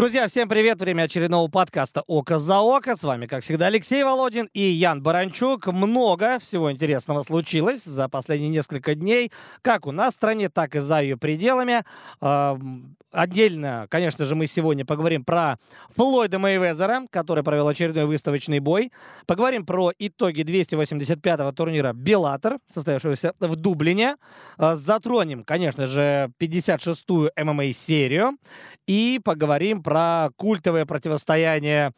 [0.00, 0.80] Друзья, всем привет!
[0.80, 2.96] Время очередного подкаста «Око за око».
[2.96, 5.66] С вами, как всегда, Алексей Володин и Ян Баранчук.
[5.66, 10.78] Много всего интересного случилось за последние несколько дней, как у нас в стране, так и
[10.78, 11.84] за ее пределами.
[13.12, 15.58] Отдельно, конечно же, мы сегодня поговорим про
[15.96, 18.92] Флойда Мейвезера, который провел очередной выставочный бой.
[19.26, 24.14] Поговорим про итоги 285-го турнира «Беллатор», состоявшегося в Дублине.
[24.56, 28.38] А, затронем, конечно же, 56-ю ММА-серию.
[28.86, 31.90] И поговорим про культовое противостояние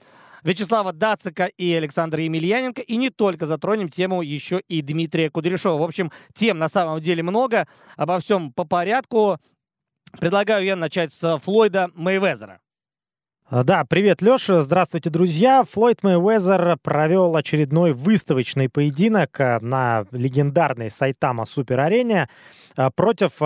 [0.45, 2.81] Вячеслава Дацика и Александра Емельяненко.
[2.81, 5.79] И не только затронем тему еще и Дмитрия Кудряшова.
[5.79, 7.69] В общем, тем на самом деле много.
[7.99, 9.37] Обо всем по порядку.
[10.19, 12.61] Предлагаю я начать с Флойда Мейвезера.
[13.55, 14.63] А, да, привет, Леша.
[14.63, 15.63] Здравствуйте, друзья.
[15.71, 22.31] Флойд Мэйвезер провел очередной выставочный поединок а, на легендарной Сайтама Супер-арене
[22.79, 23.43] а, против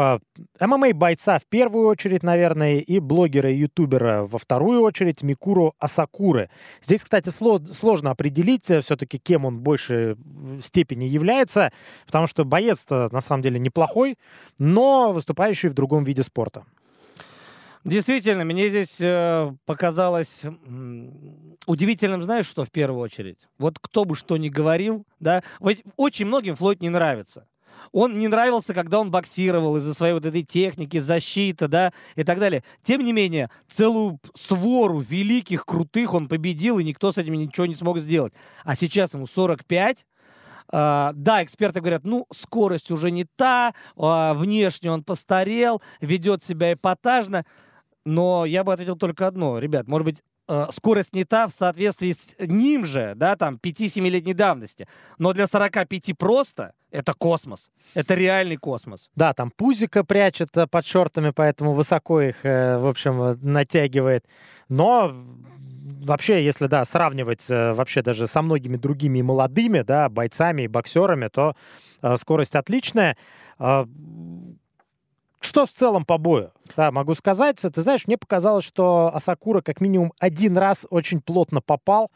[0.60, 6.50] ММА-бойца в первую очередь, наверное, и блогера и ютубера во вторую очередь Микуру Асакуры.
[6.84, 10.14] Здесь, кстати, сложно определить э, все-таки, кем он в большей
[10.62, 11.72] степени является,
[12.06, 14.18] потому что боец на самом деле неплохой,
[14.56, 16.62] но выступающий в другом виде спорта.
[17.86, 20.42] Действительно, мне здесь э, показалось
[21.66, 23.38] удивительным, знаешь, что в первую очередь?
[23.58, 27.46] Вот кто бы что ни говорил, да, вот очень многим Флойд не нравится.
[27.92, 32.40] Он не нравился, когда он боксировал из-за своей вот этой техники, защиты, да, и так
[32.40, 32.64] далее.
[32.82, 37.76] Тем не менее, целую свору великих, крутых он победил, и никто с этим ничего не
[37.76, 38.32] смог сделать.
[38.64, 40.06] А сейчас ему 45,
[40.68, 46.72] Uh, да, эксперты говорят, ну, скорость уже не та, uh, внешне он постарел, ведет себя
[46.72, 47.44] эпатажно.
[48.06, 49.58] Но я бы ответил только одно.
[49.58, 54.32] Ребят, может быть, э, скорость не та в соответствии с ним же, да, там, 5-7-летней
[54.32, 54.86] давности.
[55.18, 57.72] Но для 45 просто это космос.
[57.94, 59.10] Это реальный космос.
[59.16, 64.24] Да, там пузика прячет э, под шортами, поэтому высоко их, э, в общем, натягивает.
[64.68, 65.12] Но
[66.04, 71.56] вообще, если, да, сравнивать вообще даже со многими другими молодыми, да, бойцами и боксерами, то
[72.18, 73.16] скорость отличная.
[75.40, 76.50] Что в целом по бою?
[76.76, 77.58] Да, могу сказать.
[77.60, 82.10] Ты знаешь, мне показалось, что Асакура как минимум один раз очень плотно попал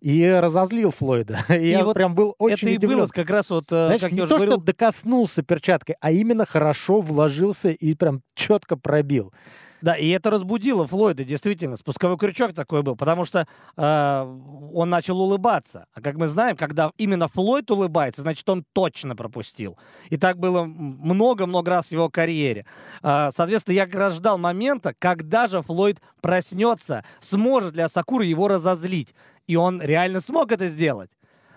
[0.00, 1.38] и разозлил Флойда.
[1.48, 2.98] И, и я вот прям был очень Это удивлен.
[2.98, 4.52] и было как раз вот, э, Знаешь, как не то, говорил...
[4.52, 9.32] что докоснулся перчаткой, а именно хорошо вложился и прям четко пробил.
[9.80, 11.76] Да, и это разбудило Флойда, действительно.
[11.76, 14.38] Спусковой крючок такой был, потому что э,
[14.74, 15.86] он начал улыбаться.
[15.92, 19.78] А как мы знаем, когда именно Флойд улыбается, значит, он точно пропустил.
[20.08, 22.66] И так было много-много раз в его карьере.
[23.02, 28.48] Э, соответственно, я как раз ждал момента, когда же Флойд проснется, сможет ли Асакура его
[28.48, 29.14] разозлить.
[29.46, 31.10] И он реально смог это сделать.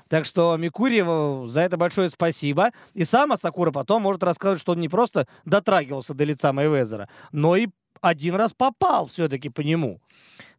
[0.10, 2.72] Так что Микурьеву за это большое спасибо.
[2.94, 7.56] И сам Асакура потом может рассказать, что он не просто дотрагивался до лица Майвезера, но
[7.56, 7.68] и
[8.02, 10.00] один раз попал все-таки по нему.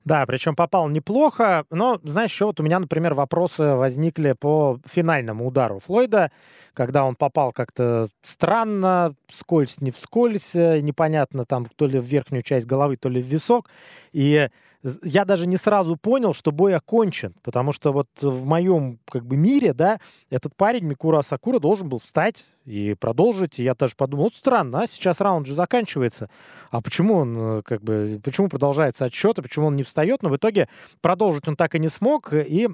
[0.04, 5.46] Да, причем попал неплохо, но, знаешь, еще вот у меня, например, вопросы возникли по финальному
[5.46, 6.32] удару Флойда,
[6.72, 12.42] когда он попал как-то странно, вскользь, не вскользь, э, непонятно, там то ли в верхнюю
[12.42, 13.68] часть головы, то ли в висок,
[14.12, 14.48] и
[15.02, 19.36] я даже не сразу понял, что бой окончен, потому что вот в моем как бы
[19.36, 23.58] мире, да, этот парень Микура Сакура должен был встать и продолжить.
[23.58, 26.30] И я даже подумал, вот странно, а сейчас раунд же заканчивается,
[26.70, 30.22] а почему он э, как бы, почему продолжается отсчет, и почему он не встает?
[30.22, 30.68] Но в итоге
[31.02, 32.68] продолжить он так и не смог, и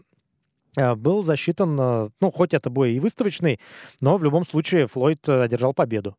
[0.77, 3.59] э, был засчитан, э, ну, хоть это бой и выставочный,
[4.01, 6.17] но в любом случае Флойд одержал победу.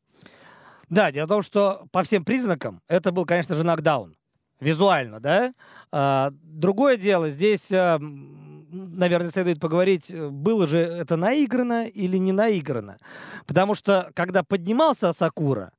[0.90, 4.17] Да, дело в том, что по всем признакам это был, конечно же, нокдаун
[4.60, 5.54] визуально, да.
[5.92, 12.98] А, другое дело, здесь, а, наверное, следует поговорить, было же это наиграно или не наиграно.
[13.46, 15.72] Потому что, когда поднимался Сакура,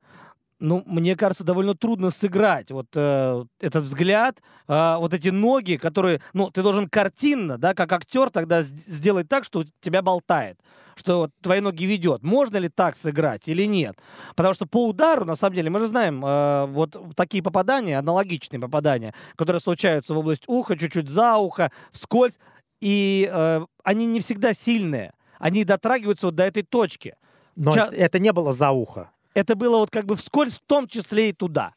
[0.60, 6.20] ну, мне кажется, довольно трудно сыграть вот э, этот взгляд, э, вот эти ноги, которые,
[6.32, 10.58] ну, ты должен картинно, да, как актер тогда сделать так, что тебя болтает
[10.98, 12.24] что вот твои ноги ведет.
[12.24, 13.96] Можно ли так сыграть или нет?
[14.34, 18.58] Потому что по удару, на самом деле, мы же знаем, э, вот такие попадания, аналогичные
[18.58, 22.40] попадания, которые случаются в область уха, чуть-чуть за ухо, вскользь,
[22.80, 25.12] и э, они не всегда сильные.
[25.38, 27.14] Они дотрагиваются вот до этой точки.
[27.54, 29.10] Но Ча- это не было за ухо.
[29.34, 31.74] Это было вот как бы вскользь, в том числе и туда.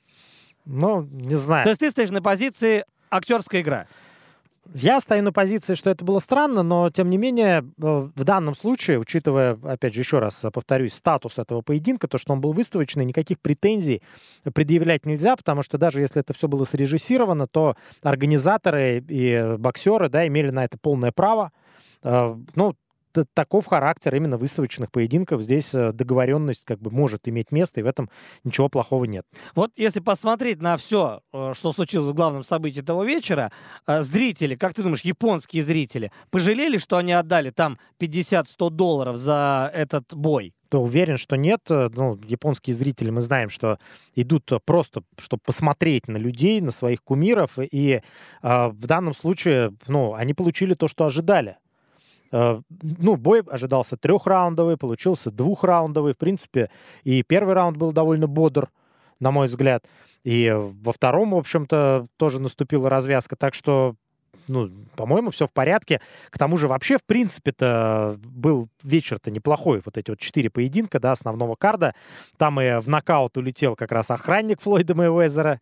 [0.65, 1.63] Ну, не знаю.
[1.63, 3.87] То есть ты стоишь на позиции актерская игра.
[4.73, 8.55] Я стою на позиции, что это было странно, но тем не менее э, в данном
[8.55, 13.03] случае, учитывая, опять же, еще раз повторюсь, статус этого поединка, то, что он был выставочный,
[13.03, 14.01] никаких претензий
[14.53, 20.25] предъявлять нельзя, потому что даже если это все было срежиссировано, то организаторы и боксеры, да,
[20.27, 21.51] имели на это полное право.
[22.03, 22.75] Э, ну,
[23.33, 25.41] таков характер именно выставочных поединков.
[25.41, 28.09] Здесь э, договоренность как бы может иметь место, и в этом
[28.43, 29.25] ничего плохого нет.
[29.55, 33.51] Вот если посмотреть на все, э, что случилось в главном событии этого вечера,
[33.87, 39.71] э, зрители, как ты думаешь, японские зрители, пожалели, что они отдали там 50-100 долларов за
[39.73, 40.53] этот бой?
[40.71, 41.63] то уверен, что нет.
[41.67, 43.77] Ну, японские зрители, мы знаем, что
[44.15, 48.01] идут просто, чтобы посмотреть на людей, на своих кумиров, и э,
[48.41, 51.57] в данном случае, ну, они получили то, что ожидали.
[52.31, 56.13] Э, ну, бой ожидался трехраундовый, получился двухраундовый.
[56.13, 56.69] В принципе,
[57.03, 58.69] и первый раунд был довольно бодр,
[59.19, 59.85] на мой взгляд.
[60.23, 63.35] И во втором, в общем-то, тоже наступила развязка.
[63.35, 63.95] Так что,
[64.47, 65.99] ну, по-моему, все в порядке.
[66.29, 69.81] К тому же, вообще, в принципе-то, был вечер-то неплохой.
[69.83, 71.95] Вот эти вот четыре поединка, да, основного карда.
[72.37, 75.59] Там и в нокаут улетел как раз охранник Флойда Мэйвезера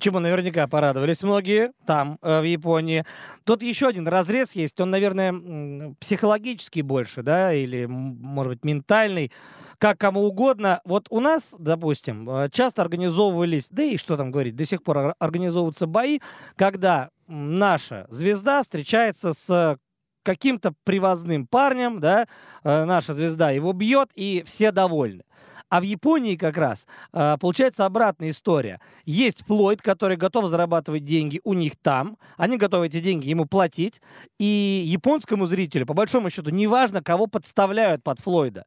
[0.00, 3.04] чему наверняка порадовались многие там, э, в Японии.
[3.44, 9.30] Тут еще один разрез есть, он, наверное, психологический больше, да, или, может быть, ментальный,
[9.78, 10.80] как кому угодно.
[10.84, 15.14] Вот у нас, допустим, э, часто организовывались, да и что там говорить, до сих пор
[15.18, 16.18] организовываются бои,
[16.56, 19.78] когда наша звезда встречается с
[20.22, 22.26] каким-то привозным парнем, да,
[22.62, 25.24] э, наша звезда его бьет, и все довольны.
[25.70, 28.80] А в Японии как раз э, получается обратная история.
[29.06, 32.18] Есть Флойд, который готов зарабатывать деньги у них там.
[32.36, 34.02] Они готовы эти деньги ему платить.
[34.38, 38.66] И японскому зрителю, по большому счету, неважно, кого подставляют под Флойда.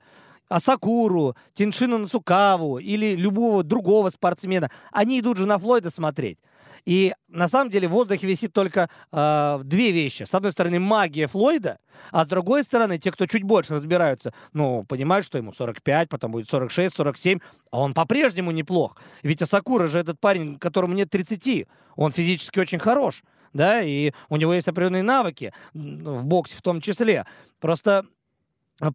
[0.50, 4.70] Асакуру, Тиншину Насукаву или любого другого спортсмена.
[4.92, 6.38] Они идут же на Флойда смотреть.
[6.86, 10.24] И на самом деле в воздухе висит только э, две вещи.
[10.24, 11.80] С одной стороны, магия Флойда,
[12.12, 16.32] а с другой стороны, те, кто чуть больше разбираются, ну, понимают, что ему 45, потом
[16.32, 17.40] будет 46, 47,
[17.72, 18.98] а он по-прежнему неплох.
[19.22, 23.24] Ведь Асакура же этот парень, которому нет 30, он физически очень хорош
[23.54, 27.26] да, и у него есть определенные навыки в боксе в том числе.
[27.60, 28.06] Просто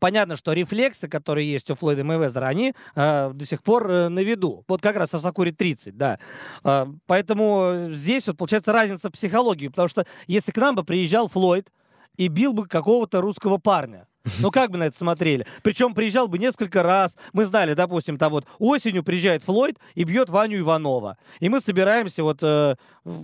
[0.01, 4.21] понятно, что рефлексы, которые есть у Флойда Мэйвезера, они э, до сих пор э, на
[4.21, 4.65] виду.
[4.69, 6.19] Вот как раз Асакури 30, да.
[6.65, 11.29] Э, поэтому здесь вот получается разница в психологии, потому что если к нам бы приезжал
[11.29, 11.71] Флойд
[12.19, 14.07] и бил бы какого-то русского парня,
[14.41, 15.47] ну, как бы на это смотрели?
[15.63, 17.17] Причем приезжал бы несколько раз.
[17.33, 21.17] Мы знали, допустим, там вот осенью приезжает Флойд и бьет Ваню Иванова.
[21.41, 22.77] И мы собираемся вот э,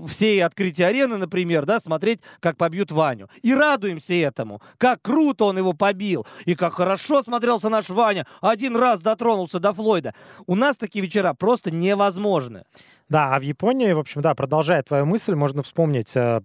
[0.06, 3.28] всей открытия арены, например, да, смотреть, как побьют Ваню.
[3.42, 4.62] И радуемся этому.
[4.78, 6.26] Как круто он его побил.
[6.44, 8.26] И как хорошо смотрелся наш Ваня.
[8.40, 10.14] Один раз дотронулся до Флойда.
[10.46, 12.64] У нас такие вечера просто невозможны.
[13.10, 16.40] Да, а в Японии, в общем, да, продолжая твою мысль, можно вспомнить э,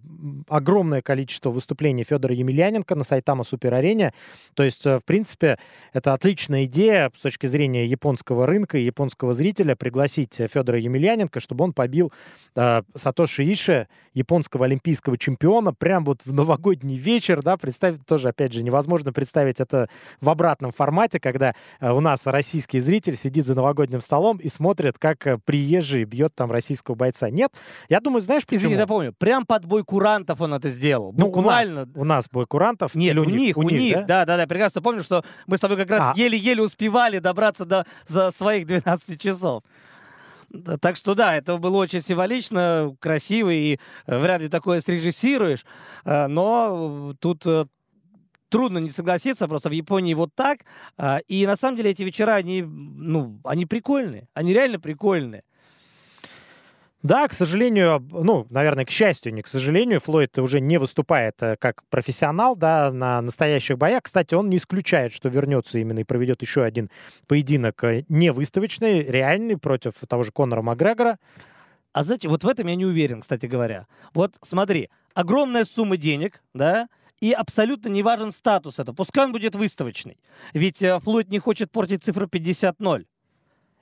[0.48, 4.12] огромное количество выступлений Федора Емельяненко на Сайтама Супер Арене.
[4.54, 5.58] То есть, э, в принципе,
[5.94, 11.64] это отличная идея с точки зрения японского рынка и японского зрителя пригласить Федора Емельяненко, чтобы
[11.64, 12.12] он побил
[12.54, 18.52] э, Сатоши Иши, японского олимпийского чемпиона, прям вот в новогодний вечер, да, представить тоже, опять
[18.52, 19.88] же, невозможно представить это
[20.20, 24.98] в обратном формате, когда э, у нас российский зритель сидит за новогодним столом и смотрит,
[24.98, 27.30] как э, приезжий бьет там российского бойца.
[27.30, 27.52] Нет.
[27.88, 28.60] Я думаю, знаешь, почему?
[28.60, 31.12] Извини, напомню, прям под бой курантов он это сделал.
[31.16, 31.82] Ну, Буквально.
[31.82, 32.94] У нас, у нас бой курантов.
[32.94, 34.24] Нет, у, у них, у них, да?
[34.24, 34.46] да, да, да.
[34.46, 36.12] Прекрасно помню, что мы с тобой как раз а.
[36.16, 39.62] еле-еле успевали добраться до за своих 12 часов.
[40.80, 45.64] Так что да, это было очень символично, красиво, и э, вряд ли такое срежиссируешь.
[46.04, 47.66] Э, но тут э,
[48.48, 50.60] трудно не согласиться, просто в Японии вот так.
[51.28, 54.28] И на самом деле эти вечера, они, ну, они прикольные.
[54.34, 55.44] Они реально прикольные.
[57.02, 61.56] Да, к сожалению, ну, наверное, к счастью, не к сожалению, Флойд уже не выступает э,
[61.58, 64.02] как профессионал, да, на настоящих боях.
[64.02, 66.90] Кстати, он не исключает, что вернется именно и проведет еще один
[67.26, 71.18] поединок э, не выставочный, реальный, против того же Конора Макгрегора.
[71.92, 73.86] А знаете, вот в этом я не уверен, кстати говоря.
[74.12, 76.88] Вот смотри, огромная сумма денег, да,
[77.20, 78.92] и абсолютно не важен статус это.
[78.92, 80.18] Пускай он будет выставочный.
[80.52, 83.06] Ведь э, Флойд не хочет портить цифру 50-0.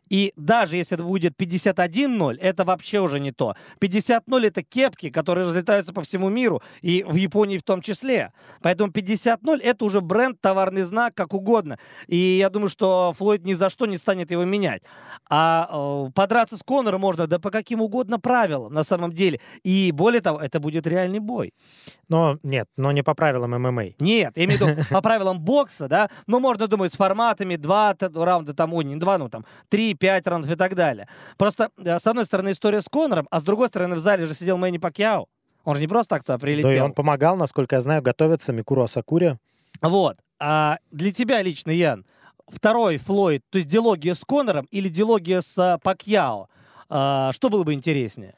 [0.09, 3.55] И даже если это будет 51-0, это вообще уже не то.
[3.81, 8.33] 50-0 это кепки, которые разлетаются по всему миру, и в Японии в том числе.
[8.63, 11.79] Поэтому 50-0 это уже бренд, товарный знак, как угодно.
[12.07, 14.83] И я думаю, что Флойд ни за что не станет его менять.
[15.29, 19.41] А э, подраться с Конором можно да по каким угодно правилам на самом деле.
[19.63, 21.53] И более того, это будет реальный бой.
[22.09, 23.85] Но нет, но не по правилам ММА.
[23.99, 27.95] Нет, я имею в виду по правилам бокса, да, но можно думать с форматами два
[28.01, 31.09] раунда, там, ой, не два, ну там, три, пять раундов и так далее.
[31.37, 34.35] Просто, э, с одной стороны, история с Конором, а с другой стороны, в зале же
[34.35, 35.27] сидел Мэнни Пакьяо.
[35.65, 36.71] Он же не просто так туда прилетел.
[36.71, 39.39] Да, и он помогал, насколько я знаю, готовиться Микуру Асакури.
[39.83, 40.17] Вот.
[40.41, 42.07] А для тебя лично, Ян,
[42.47, 46.49] второй Флойд, то есть диалогия с Конором или диалогия с а, Пакьяо,
[46.89, 48.35] а, что было бы интереснее?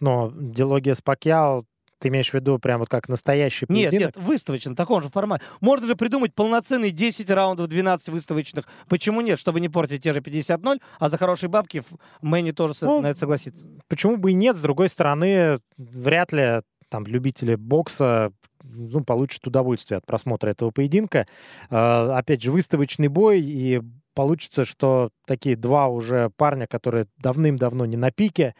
[0.00, 1.64] Но диалогия с Пакьяо
[2.04, 4.14] Ты имеешь в виду прям вот как настоящий Нет, поединок?
[4.14, 5.42] нет, выставочный, в таком же формате.
[5.62, 8.66] Можно же придумать полноценные 10 раундов, 12 выставочных.
[8.90, 9.38] Почему нет?
[9.38, 11.82] Чтобы не портить те же 50-0, а за хорошие бабки
[12.20, 13.64] Мэнни тоже Ну, на это согласится.
[13.88, 14.54] Почему бы и нет?
[14.54, 18.32] С другой стороны, вряд ли там любители бокса
[18.62, 21.26] ну, получат удовольствие от просмотра этого поединка.
[21.70, 23.80] Э, опять же, выставочный бой, и
[24.14, 28.54] получится, что такие два уже парня, которые давным-давно не на пике,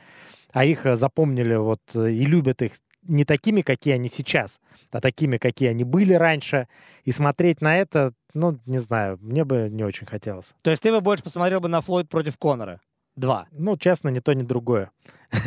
[0.55, 2.73] а их э, запомнили вот э, и любят их
[3.07, 6.69] не такими, какие они сейчас, а такими, какие они были раньше.
[7.05, 10.55] И смотреть на это, ну, не знаю, мне бы не очень хотелось.
[10.63, 12.81] То есть ты бы больше посмотрел бы на Флойд против Конора?
[13.17, 13.47] Два.
[13.53, 14.91] Ну, честно, ни то, ни другое.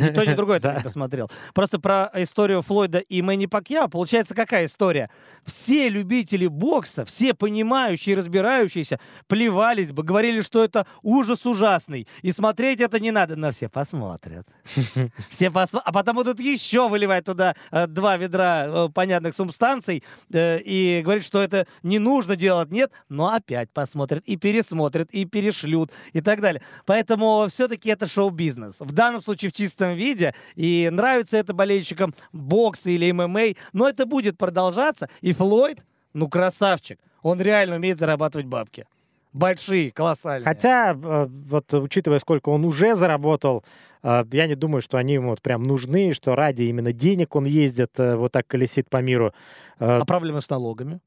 [0.00, 0.74] Ни то, ни другое Да.
[0.76, 1.30] не посмотрел.
[1.54, 5.08] Просто про историю Флойда и Мэнни Пакьяо получается какая история?
[5.46, 12.06] Все любители бокса, все понимающие, разбирающиеся, плевались бы, говорили, что это ужас ужасный.
[12.22, 13.36] И смотреть это не надо.
[13.36, 14.46] Но все посмотрят.
[15.30, 20.58] Все посмо- А потом будут еще выливать туда э, два ведра э, понятных субстанций э,
[20.60, 22.70] и говорить, что это не нужно делать.
[22.70, 26.62] Нет, но опять посмотрят и пересмотрят, и перешлют, и так далее.
[26.86, 28.76] Поэтому все-таки это шоу-бизнес.
[28.80, 30.34] В данном случае в чистом виде.
[30.54, 35.08] И нравится это болельщикам бокс или ММА, но это будет продолжаться.
[35.20, 38.86] И Флойд, ну красавчик, он реально умеет зарабатывать бабки.
[39.32, 40.44] Большие, колоссальные.
[40.44, 43.62] Хотя, э, вот учитывая, сколько он уже заработал,
[44.02, 47.44] э, я не думаю, что они ему вот прям нужны, что ради именно денег он
[47.44, 49.32] ездит, э, вот так колесит по миру.
[49.78, 51.00] А проблемы с налогами?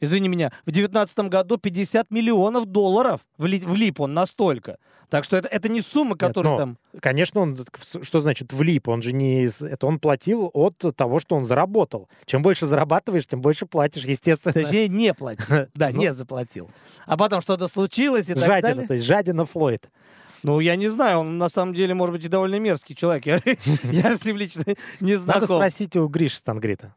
[0.00, 4.78] Извини меня, в 2019 году 50 миллионов долларов вли- влип он настолько.
[5.10, 6.78] Так что это, это не сумма, которая но там...
[7.00, 7.58] Конечно, он,
[8.02, 8.88] что значит влип?
[8.88, 9.62] Он же не из...
[9.62, 12.08] Это он платил от того, что он заработал.
[12.26, 14.52] Чем больше зарабатываешь, тем больше платишь, естественно.
[14.52, 15.46] Точнее, не платил.
[15.74, 15.98] Да, Ну.
[15.98, 16.70] не заплатил.
[17.06, 18.86] А потом что-то случилось и так Жадина, далее.
[18.86, 19.88] то есть жадина Флойд.
[20.44, 23.26] Ну, я не знаю, он на самом деле, может быть, и довольно мерзкий человек.
[23.26, 23.40] Я,
[23.90, 24.64] я с ним лично
[25.00, 25.56] не Надо знаком.
[25.56, 26.94] спросить у Гриши Стангрита.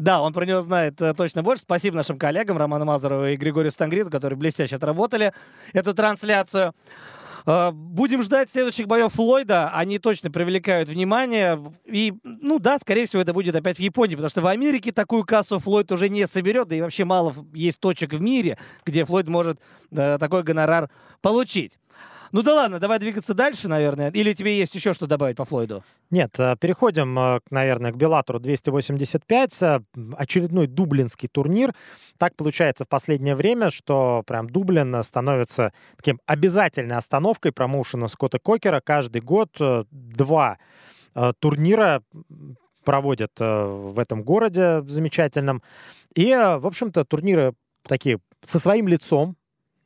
[0.00, 1.62] Да, он про него знает э, точно больше.
[1.62, 5.34] Спасибо нашим коллегам Роману Мазарову и Григорию Стангриту, которые блестяще отработали
[5.74, 6.74] эту трансляцию.
[7.44, 9.70] Э, Будем ждать следующих боев Флойда.
[9.74, 11.60] Они точно привлекают внимание.
[11.84, 15.24] И, ну да, скорее всего, это будет опять в Японии, потому что в Америке такую
[15.24, 19.28] кассу Флойд уже не соберет, да и вообще мало есть точек в мире, где Флойд
[19.28, 20.88] может э, такой гонорар
[21.20, 21.79] получить.
[22.32, 24.10] Ну да ладно, давай двигаться дальше, наверное.
[24.12, 25.82] Или тебе есть еще что добавить по Флойду?
[26.10, 29.62] Нет, э, переходим, к, наверное, к Беллатору 285.
[29.62, 29.80] э,
[30.16, 31.74] Очередной дублинский турнир.
[32.18, 38.80] Так получается в последнее время, что прям Дублин становится таким обязательной остановкой промоушена Скотта Кокера.
[38.80, 40.58] Каждый год э, два
[41.16, 42.02] э, турнира
[42.84, 45.62] проводят в этом городе замечательном.
[46.14, 47.52] И, в общем-то, турниры
[47.86, 49.36] такие со своим лицом,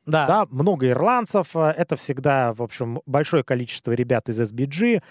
[0.06, 0.26] Да.
[0.26, 5.02] да, много ирландцев, э, это всегда, в общем, большое количество ребят из SBG,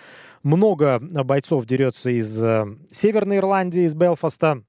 [0.43, 4.61] много э, бойцов дерется из э, Северной Ирландии, из Белфаста,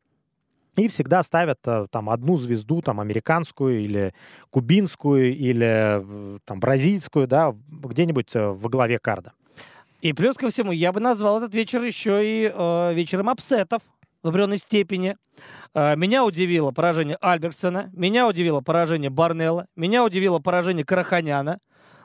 [0.77, 4.13] и всегда ставят там одну звезду, там американскую или
[4.51, 9.35] кубинскую или там бразильскую, да, где-нибудь во главе карда.
[10.05, 13.81] И плюс ко всему, я бы назвал этот вечер еще и э, вечером апсетов
[14.23, 15.17] в определенной степени.
[15.75, 21.59] Э, меня удивило поражение Альберсона, меня удивило поражение Барнелла, меня удивило поражение Караханяна.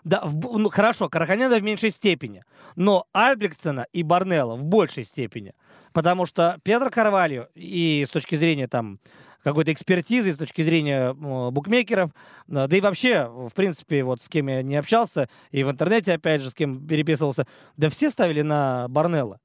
[0.03, 2.41] Да, в ну, хорошо, Караханяна в меньшей степени,
[2.75, 5.53] но Альбрексона и Барнелла в большей степени.
[5.93, 8.99] Потому что Педро Карвальо и с точки зрения там
[9.43, 12.11] какой-то экспертизы, с точки зрения букмекеров,
[12.47, 16.13] э, да и вообще, в принципе, вот с кем я не общался, и в интернете,
[16.13, 17.45] опять же, с кем переписывался,
[17.77, 19.39] да все ставили на Барнелла.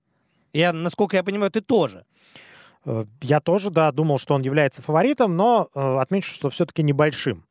[0.52, 2.06] Я, насколько я понимаю, ты тоже.
[2.86, 7.44] Э, Я тоже, да, думал, что он является фаворитом, но э, отмечу, что все-таки небольшим.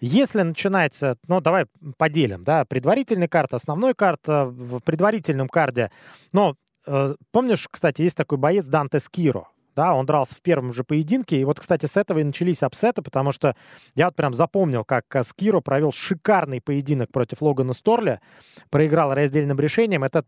[0.00, 4.20] Если начинается, ну, давай поделим, да, предварительный карт, основной карт.
[4.28, 5.90] э, В предварительном карде,
[6.86, 11.38] э, помнишь, кстати, есть такой боец Данте Скиро, да, он дрался в первом же поединке,
[11.38, 13.54] и вот, кстати, с этого и начались апсеты, потому что
[13.94, 18.20] я вот прям запомнил, как Скиро провел шикарный поединок против Логана Сторли,
[18.70, 20.02] проиграл раздельным решением.
[20.04, 20.24] Это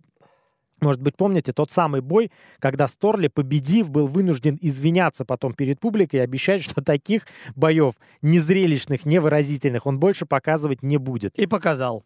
[0.81, 6.21] может быть, помните тот самый бой, когда Сторли, победив, был вынужден извиняться потом перед публикой
[6.21, 11.39] и обещать, что таких боев незрелищных, невыразительных он больше показывать не будет.
[11.39, 12.05] И показал.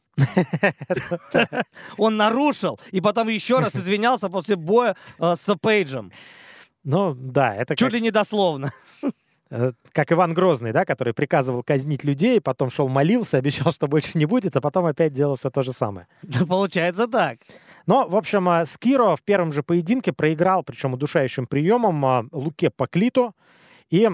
[1.97, 6.13] Он нарушил, и потом еще раз извинялся после боя э, с Пейджем.
[6.85, 8.73] Ну, да, это Чуть ли не дословно.
[9.51, 14.11] э, как Иван Грозный, да, который приказывал казнить людей, потом шел молился, обещал, что больше
[14.15, 16.09] не будет, а потом опять делал все то же самое.
[16.23, 17.39] Да получается так.
[17.87, 22.71] Но, в общем, э, Скиро в первом же поединке проиграл, причем удушающим приемом, э, Луке
[22.71, 23.35] Поклиту.
[23.91, 24.09] И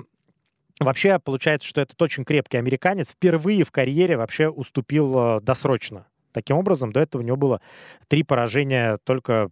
[0.81, 6.57] вообще получается, что этот очень крепкий американец впервые в карьере вообще уступил э, досрочно Таким
[6.57, 7.61] образом, до этого у него было
[8.07, 9.51] три поражения только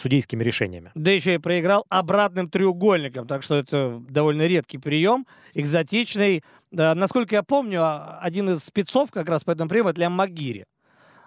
[0.00, 0.90] судейскими решениями.
[0.94, 6.42] Да еще и проиграл обратным треугольником, так что это довольно редкий прием, экзотичный.
[6.70, 10.12] Да, насколько я помню, а, один из спецов как раз по этому приему это Лям
[10.12, 10.64] Магири.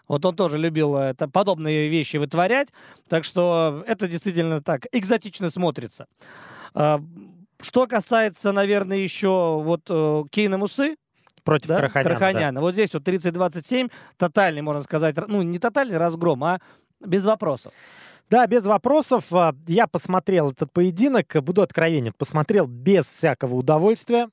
[0.08, 2.70] Вот он тоже любил это, подобные вещи вытворять,
[3.10, 6.08] так что это действительно так экзотично смотрится.
[6.74, 7.02] А,
[7.60, 10.96] что касается, наверное, еще вот э, Кейна Мусы,
[11.44, 11.76] против да?
[11.78, 12.10] Караханяна.
[12.10, 12.56] Караханяна.
[12.56, 12.62] Да.
[12.62, 16.60] Вот здесь вот 30-27, тотальный, можно сказать, ну, не тотальный разгром, а
[17.00, 17.74] без вопросов.
[18.30, 19.26] Да, без вопросов.
[19.32, 24.30] А, я посмотрел этот поединок, буду откровенен, посмотрел без всякого удовольствия.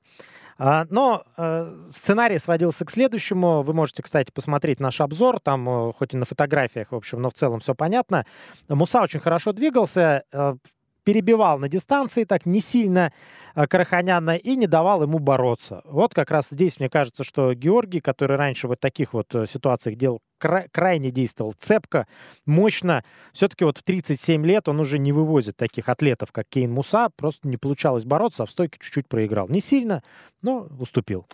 [0.57, 3.61] А, но э, сценарий сводился к следующему.
[3.61, 5.39] Вы можете, кстати, посмотреть наш обзор.
[5.41, 8.25] Там, э, хоть и на фотографиях, в общем, но в целом все понятно.
[8.69, 10.23] Муса очень хорошо двигался.
[10.31, 10.55] Э,
[11.03, 13.13] перебивал на дистанции так не сильно
[13.53, 15.81] Караханяна и не давал ему бороться.
[15.85, 20.19] Вот как раз здесь, мне кажется, что Георгий, который раньше в таких вот ситуациях делал
[20.37, 22.07] кра- крайне действовал цепко,
[22.45, 23.03] мощно.
[23.33, 27.09] Все-таки вот в 37 лет он уже не вывозит таких атлетов, как Кейн Муса.
[27.15, 29.47] Просто не получалось бороться, а в стойке чуть-чуть проиграл.
[29.47, 30.03] Не сильно,
[30.41, 31.25] но уступил.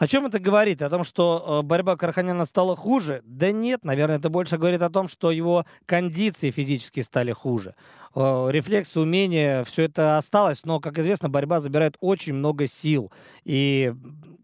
[0.00, 0.80] О чем это говорит?
[0.80, 3.20] О том, что э, борьба Караханяна стала хуже?
[3.24, 7.74] Да нет, наверное, это больше говорит о том, что его кондиции физически стали хуже.
[8.14, 13.12] Э, рефлексы, умения, все это осталось, но, как известно, борьба забирает очень много сил.
[13.44, 13.92] И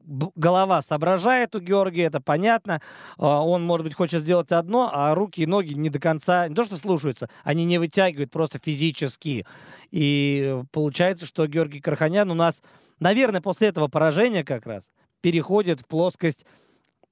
[0.07, 2.81] голова соображает у Георгия, это понятно.
[3.19, 6.55] Э, он, может быть, хочет сделать одно, а руки и ноги не до конца, не
[6.55, 9.47] то что слушаются, они не вытягивают просто физически.
[9.91, 12.63] И получается, что Георгий Караханян у нас,
[13.01, 14.85] наверное, после этого поражения как раз
[15.21, 16.45] переходит в плоскость,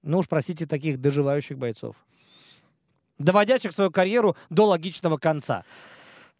[0.03, 1.97] ну уж простите, таких доживающих бойцов,
[3.19, 5.65] доводящих свою карьеру до логичного конца.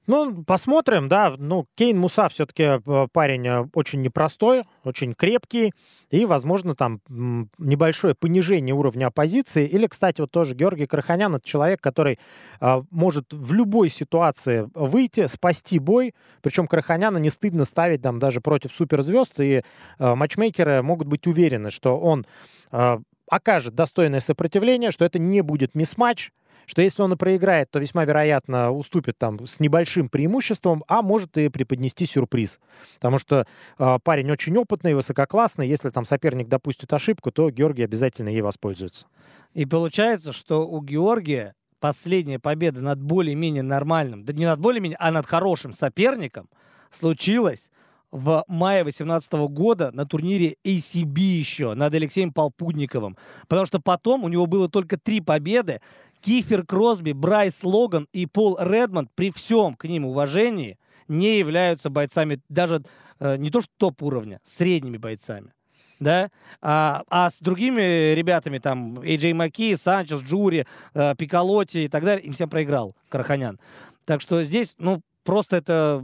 [0.07, 1.35] Ну, посмотрим, да.
[1.39, 5.73] Ну, Кейн Муса все-таки э, парень э, очень непростой, очень крепкий.
[6.11, 9.67] И, возможно, там небольшое понижение уровня оппозиции.
[9.67, 12.19] Или, кстати, вот тоже Георгий Караханян— это человек, который
[12.61, 16.15] а, может в любой ситуации выйти, спасти бой.
[16.43, 19.41] Причем Караханяна не стыдно ставить там даже против суперзвезд.
[19.41, 19.63] И
[19.99, 22.27] а, матчмейкеры могут быть уверены, что он
[22.71, 26.31] а, окажет достойное сопротивление, что это не будет мисс-матч,
[26.67, 31.37] что если он и проиграет, то весьма вероятно уступит там с небольшим преимуществом, а может
[31.37, 32.61] и преподнести сюрприз.
[32.95, 33.47] Потому что
[33.79, 35.69] э, парень очень опытный, высококлассный.
[35.69, 39.07] Если там соперник допустит ошибку, то Георгий обязательно ей воспользуется.
[39.53, 45.11] И получается, что у Георгия последняя победа над более-менее нормальным, да не над более-менее, а
[45.11, 46.49] над хорошим соперником
[46.91, 47.71] случилась
[48.15, 53.17] в мае 2018 года на турнире ACB еще над Алексеем Полпудниковым.
[53.49, 55.81] Потому что потом у него было только три победы.
[56.25, 62.41] Кифер Кросби, Брайс Логан и Пол Редмонд при всем к ним уважении не являются бойцами
[62.49, 62.83] даже
[63.21, 65.53] э, не то что топ уровня, средними бойцами.
[66.01, 66.31] Да?
[66.63, 72.25] А, а с другими ребятами, там, Эйджей Маки, Санчес, Джури, э, Пиколотти и так далее,
[72.25, 73.61] им всем проиграл Караханян.
[74.07, 76.03] Так что здесь, ну, просто это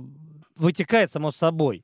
[0.56, 1.82] вытекает само собой.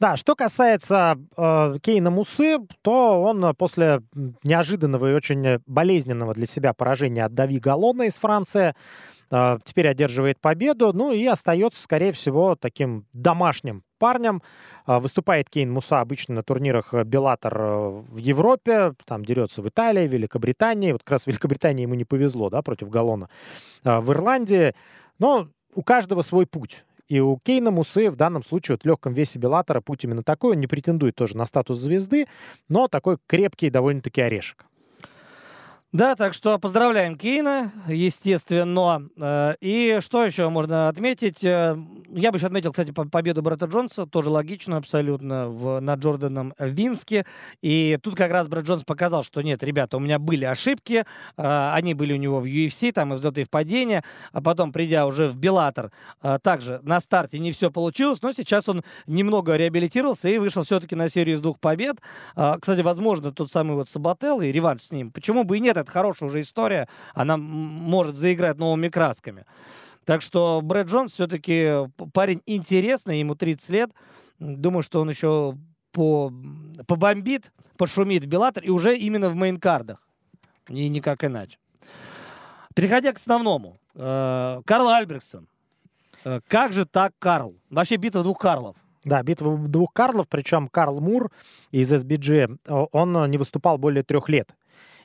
[0.00, 4.00] Да, что касается э, Кейна Мусы, то он после
[4.44, 8.74] неожиданного и очень болезненного для себя поражения от Дави Галлона из Франции
[9.30, 14.40] э, теперь одерживает победу, ну и остается, скорее всего, таким домашним парнем.
[14.86, 20.06] Э, выступает Кейн Муса обычно на турнирах Беллатор э, в Европе, там дерется в Италии,
[20.06, 20.92] Великобритании.
[20.92, 23.28] Вот как раз в Великобритании ему не повезло, да, против Галлона.
[23.82, 24.74] Э, в Ирландии.
[25.18, 26.84] Но у каждого свой путь.
[27.08, 30.52] И у Кейна Мусы в данном случае вот в легком весе Беллатора путь именно такой.
[30.52, 32.26] Он не претендует тоже на статус звезды,
[32.68, 34.67] но такой крепкий довольно-таки орешек.
[35.90, 39.08] Да, так что поздравляем Кейна, естественно.
[39.18, 41.42] Э, и что еще можно отметить?
[41.42, 41.78] Э,
[42.10, 47.24] я бы еще отметил, кстати, победу Брэда Джонса, тоже логично абсолютно, в, над Джорданом Вински.
[47.62, 51.06] И тут как раз Брэд Джонс показал, что нет, ребята, у меня были ошибки,
[51.38, 55.06] э, они были у него в UFC, там и взлеты и впадения, а потом, придя
[55.06, 55.90] уже в Беллатор,
[56.42, 61.08] также на старте не все получилось, но сейчас он немного реабилитировался и вышел все-таки на
[61.08, 61.96] серию из двух побед.
[62.34, 65.10] Кстати, возможно, тот самый вот Сабател и реванш с ним.
[65.10, 65.77] Почему бы и нет?
[65.80, 69.44] Это хорошая уже история, она может заиграть новыми красками.
[70.04, 73.90] Так что Брэд Джонс все-таки парень интересный, ему 30 лет.
[74.38, 75.54] Думаю, что он еще
[75.92, 76.32] по,
[76.86, 79.98] побомбит, пошумит в Беллатор и уже именно в мейнкардах.
[80.68, 81.58] И никак иначе.
[82.74, 83.78] Переходя к основному.
[83.94, 85.48] Э, Карл Альбрехтсон.
[86.24, 87.56] Э, как же так, Карл?
[87.68, 88.76] Вообще битва двух Карлов.
[89.04, 91.30] Да, битва двух Карлов, причем Карл Мур
[91.70, 92.58] из SBG,
[92.92, 94.54] он не выступал более трех лет.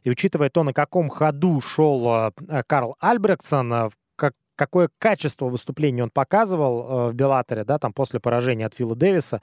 [0.03, 6.03] И учитывая то, на каком ходу шел э, Карл Альбрехтсон, э, как, какое качество выступления
[6.03, 9.41] он показывал в Беллаторе, да, там после поражения от Фила Дэвиса,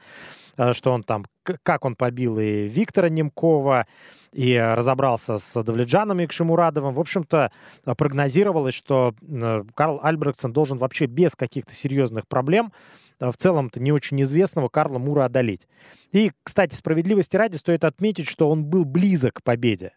[0.72, 3.86] что он там, как он побил и Виктора Немкова,
[4.32, 6.94] и разобрался с Давледжаном Икшимурадовым.
[6.94, 7.50] В общем-то,
[7.96, 9.14] прогнозировалось, что
[9.74, 12.72] Карл Альбрехтсон должен вообще без каких-то серьезных проблем
[13.18, 15.66] в целом-то не очень известного Карла Мура одолеть.
[16.12, 19.92] И, кстати, справедливости ради стоит отметить, что он был близок к победе.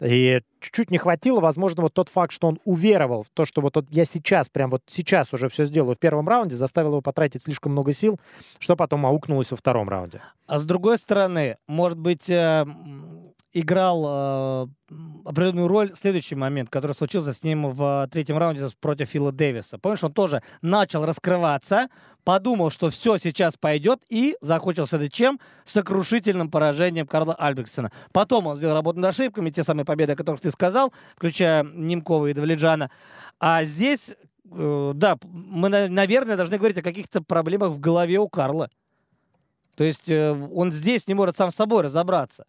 [0.00, 3.76] И чуть-чуть не хватило, возможно, вот тот факт, что он уверовал в то, что вот,
[3.90, 7.72] я сейчас, прям вот сейчас уже все сделаю в первом раунде, заставил его потратить слишком
[7.72, 8.18] много сил,
[8.58, 10.20] что потом аукнулось во втором раунде.
[10.46, 12.66] А с другой стороны, может быть, э,
[13.54, 14.66] играл э,
[15.24, 19.78] определенную роль следующий момент, который случился с ним в третьем раунде против Фила Дэвиса.
[19.78, 21.88] Помнишь, он тоже начал раскрываться,
[22.24, 25.38] подумал, что все сейчас пойдет, и закончился это чем?
[25.64, 27.92] Сокрушительным поражением Карла Альбрексона.
[28.12, 32.26] Потом он сделал работу над ошибками, те самые победы, о которых ты сказал, включая Немкова
[32.26, 32.90] и Давледжана.
[33.38, 34.16] А здесь,
[34.50, 38.68] э, да, мы, наверное, должны говорить о каких-то проблемах в голове у Карла.
[39.76, 42.46] То есть э, он здесь не может сам с собой разобраться.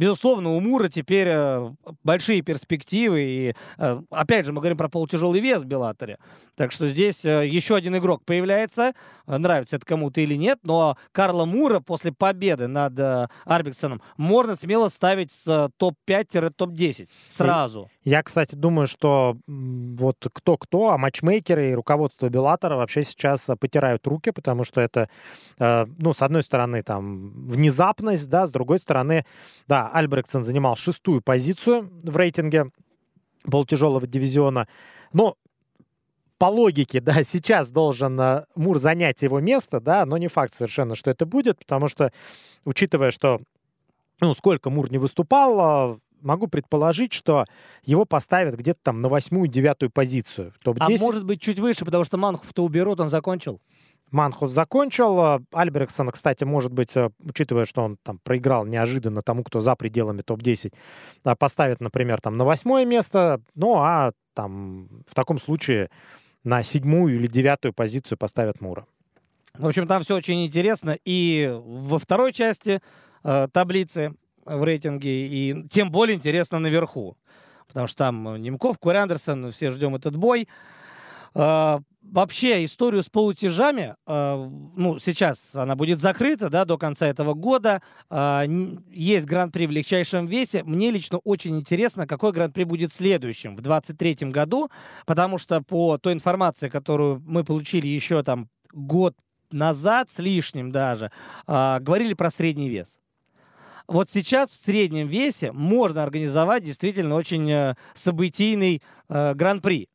[0.00, 1.70] Безусловно, у Мура теперь э,
[2.04, 3.20] большие перспективы.
[3.20, 6.16] И, э, опять же, мы говорим про полутяжелый вес в Беллаторе.
[6.56, 8.94] Так что здесь э, еще один игрок появляется.
[9.26, 10.60] Нравится это кому-то или нет.
[10.62, 12.98] Но Карла Мура после победы над
[13.44, 17.90] Арбиксоном можно смело ставить с топ-5-топ-10 сразу.
[18.02, 24.30] Я, кстати, думаю, что вот кто-кто, а матчмейкеры и руководство Беллатора вообще сейчас потирают руки,
[24.30, 25.10] потому что это,
[25.58, 29.26] ну, с одной стороны, там, внезапность, да, с другой стороны,
[29.68, 32.70] да, Альбрехтсен занимал шестую позицию в рейтинге
[33.44, 34.68] полутяжелого дивизиона.
[35.12, 35.36] Но
[36.38, 40.94] по логике, да, сейчас должен uh, Мур занять его место, да, но не факт совершенно,
[40.94, 42.12] что это будет, потому что,
[42.64, 43.40] учитывая, что,
[44.20, 47.44] ну, сколько Мур не выступал, uh, могу предположить, что
[47.84, 50.52] его поставят где-то там на восьмую, девятую позицию.
[51.00, 53.60] А может быть чуть выше, потому что Манхов-то уберут, он закончил.
[54.10, 55.40] Манхус закончил.
[55.52, 60.22] Альбрехсон, кстати, может быть, э, учитывая, что он там проиграл неожиданно тому, кто за пределами
[60.22, 60.72] топ-10,
[61.38, 63.40] поставит, например, там на восьмое место.
[63.54, 65.90] Ну, а там в таком случае
[66.44, 68.86] на седьмую или девятую позицию поставят Мура.
[69.54, 70.96] В общем, там все очень интересно.
[71.04, 72.80] И во второй части
[73.24, 77.16] э, таблицы в рейтинге, и тем более интересно наверху.
[77.68, 78.98] Потому что там Немков, Кури
[79.50, 80.48] все ждем этот бой.
[81.34, 87.34] Э, вообще историю с полутяжами, э, ну, сейчас она будет закрыта, да, до конца этого
[87.34, 87.82] года.
[88.10, 88.44] Э,
[88.90, 90.62] есть гран-при в легчайшем весе.
[90.64, 94.70] Мне лично очень интересно, какой гран-при будет следующим в 2023 году,
[95.06, 99.14] потому что по той информации, которую мы получили еще там год
[99.52, 101.10] назад с лишним даже,
[101.46, 102.98] э, говорили про средний вес.
[103.86, 109.88] Вот сейчас в среднем весе можно организовать действительно очень э, событийный э, гран-при.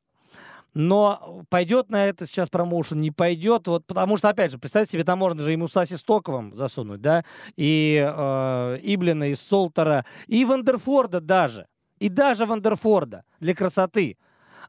[0.75, 3.65] Но пойдет на это сейчас промоушен, не пойдет.
[3.67, 7.23] Вот, потому что, опять же, представьте себе, там можно же и Мусаси Стоковым засунуть, да,
[7.55, 11.67] и э, Иблина, и Солтера, и Вандерфорда даже.
[11.99, 14.17] И даже Вандерфорда для красоты,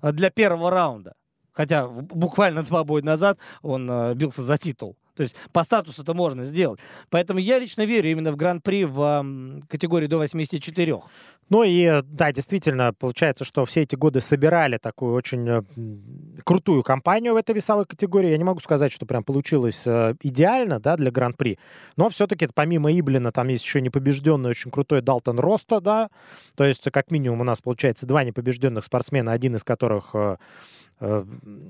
[0.00, 1.14] э, для первого раунда.
[1.50, 4.96] Хотя буквально два боя назад он э, бился за титул.
[5.16, 6.78] То есть по статусу это можно сделать.
[7.10, 11.00] Поэтому я лично верю именно в Гран-при в категории до 84.
[11.48, 15.62] Ну и да, действительно, получается, что все эти годы собирали такую очень э,
[16.44, 18.30] крутую компанию в этой весовой категории.
[18.30, 21.58] Я не могу сказать, что прям получилось э, идеально да, для Гран-при.
[21.96, 26.08] Но все-таки помимо Иблина там есть еще непобежденный очень крутой Далтон Роста, да.
[26.56, 30.36] То есть как минимум у нас получается два непобежденных спортсмена, один из которых э,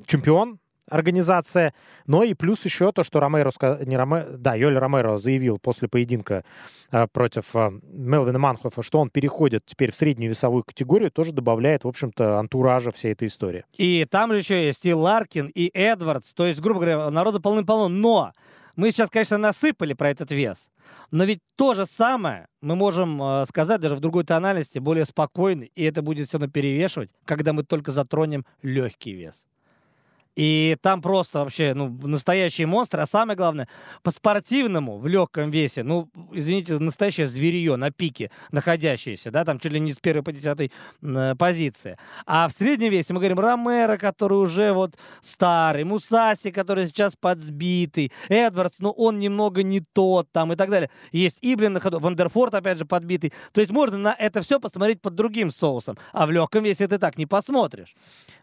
[0.06, 1.74] чемпион организация.
[2.06, 3.52] Но и плюс еще то, что Ромеро,
[3.84, 6.44] не Роме, да, Йоль Ромеро заявил после поединка
[6.90, 11.84] э, против э, Мелвина Манхофа, что он переходит теперь в среднюю весовую категорию, тоже добавляет,
[11.84, 13.64] в общем-то, антуража всей этой истории.
[13.76, 16.32] И там же еще есть и Ларкин, и Эдвардс.
[16.34, 17.88] То есть, грубо говоря, народу полным-полно.
[17.88, 18.32] Но
[18.76, 20.68] мы сейчас, конечно, насыпали про этот вес.
[21.10, 25.72] Но ведь то же самое мы можем э, сказать даже в другой тональности, более спокойный,
[25.74, 29.46] и это будет все равно перевешивать, когда мы только затронем легкий вес.
[30.36, 33.00] И там просто вообще, ну, настоящие монстры.
[33.00, 33.68] А самое главное,
[34.02, 39.72] по спортивному, в легком весе, ну, извините, настоящее зверье на пике находящееся, да, там чуть
[39.72, 40.70] ли не с первой по десятой
[41.38, 41.96] позиции.
[42.26, 48.12] А в среднем весе мы говорим Ромеро, который уже вот старый, Мусаси, который сейчас подсбитый,
[48.28, 50.90] Эдвардс, ну, он немного не тот там и так далее.
[51.12, 53.32] Есть Эблен на ходу, Вандерфорд, опять же, подбитый.
[53.52, 55.96] То есть можно на это все посмотреть под другим соусом.
[56.12, 57.96] А в легком весе ты так не посмотришь.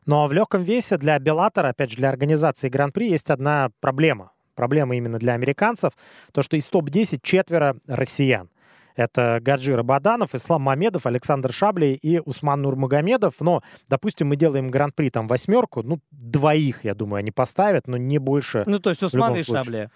[0.08, 3.70] Ну, а в легком весе для Беллатора, опять опять же, для организации Гран-при есть одна
[3.82, 4.32] проблема.
[4.56, 5.92] Проблема именно для американцев.
[6.32, 8.50] То, что из топ-10 четверо россиян.
[8.96, 13.34] Это Гаджи Рабаданов, Ислам Мамедов, Александр Шаблей и Усман Нурмагомедов.
[13.40, 18.20] Но, допустим, мы делаем гран-при там восьмерку, ну, двоих, я думаю, они поставят, но не
[18.20, 18.64] больше.
[18.68, 19.90] Ну, то есть Усман и Шабли.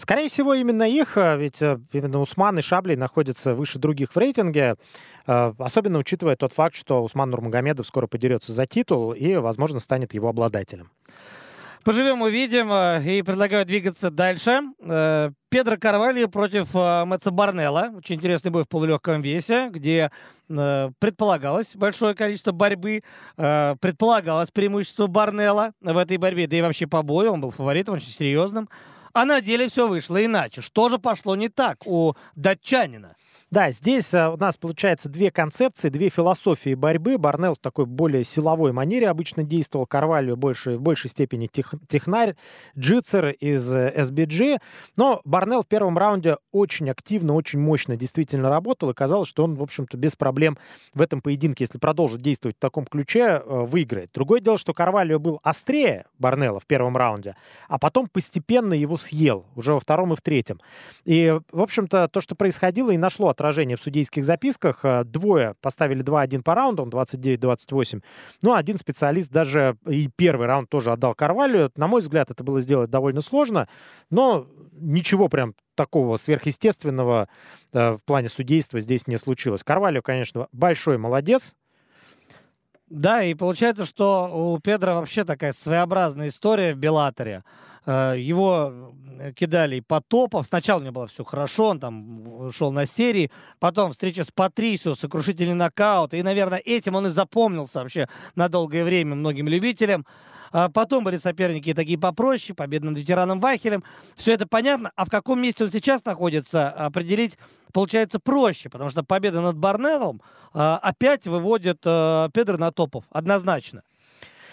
[0.00, 4.16] Скорее всего, именно их, а, ведь э, именно Усман и Шабли находятся выше других в
[4.16, 4.76] рейтинге,
[5.26, 10.14] э, особенно учитывая тот факт, что Усман Нурмагомедов скоро подерется за титул и, возможно, станет
[10.14, 10.92] его обладателем.
[11.82, 12.70] Поживем, увидим.
[12.70, 14.60] Э, и предлагаю двигаться дальше.
[15.50, 17.90] Педро Карвальо против Мэтса Барнелла.
[17.96, 20.12] Очень интересный бой в полулегком весе, где
[20.46, 23.02] предполагалось большое количество борьбы,
[23.36, 27.32] предполагалось преимущество Барнелла в этой борьбе, да и вообще по бою.
[27.32, 28.68] Он был фаворитом, очень серьезным.
[29.18, 30.60] А на деле все вышло иначе.
[30.60, 33.16] Что же пошло не так у датчанина?
[33.50, 37.16] Да, здесь а, у нас получается две концепции, две философии борьбы.
[37.16, 42.36] Барнелл в такой более силовой манере обычно действовал, Карвалью больше, в большей степени тех, технарь,
[42.78, 44.56] джитсер из SBG.
[44.56, 44.58] Э,
[44.96, 49.54] Но Барнелл в первом раунде очень активно, очень мощно действительно работал, и казалось, что он,
[49.54, 50.58] в общем-то, без проблем
[50.92, 54.10] в этом поединке, если продолжит действовать в таком ключе, э, выиграет.
[54.12, 57.34] Другое дело, что Карвалью был острее Барнелла в первом раунде,
[57.66, 60.60] а потом постепенно его съел, уже во втором и в третьем.
[61.06, 64.80] И, в общем-то, то, что происходило, и нашло отражение в судейских записках.
[64.84, 68.02] Э, двое поставили 2-1 по раундам, 29-28.
[68.42, 71.70] Ну, один специалист даже и первый раунд тоже отдал Карвалью.
[71.76, 73.68] На мой взгляд, это было сделать довольно сложно,
[74.10, 77.28] но ничего прям такого сверхъестественного
[77.72, 79.62] э, в плане судейства здесь не случилось.
[79.62, 81.54] Карвалью, конечно, большой молодец,
[82.90, 87.44] да, и получается, что у Педро вообще такая своеобразная история в Белаторе.
[87.88, 88.92] Э, его
[89.34, 90.44] кидали по топам.
[90.44, 93.30] Сначала у него было все хорошо, он там шел на серии.
[93.58, 96.12] Потом встреча с Патрисио, сокрушительный нокаут.
[96.12, 100.04] И, наверное, этим он и запомнился вообще на долгое время многим любителям.
[100.52, 103.82] А потом были соперники такие попроще, победа над ветераном Вахелем.
[104.16, 104.92] Все это понятно.
[104.94, 107.38] А в каком месте он сейчас находится, определить
[107.72, 110.22] получается проще, потому что победа над Барнеллом
[110.52, 113.04] а, опять выводит а, Педро на топов.
[113.10, 113.82] Однозначно.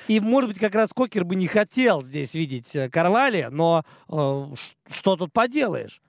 [0.07, 4.45] И, может быть, как раз Кокер бы не хотел здесь видеть э, Карвали, но э,
[4.89, 6.01] что тут поделаешь?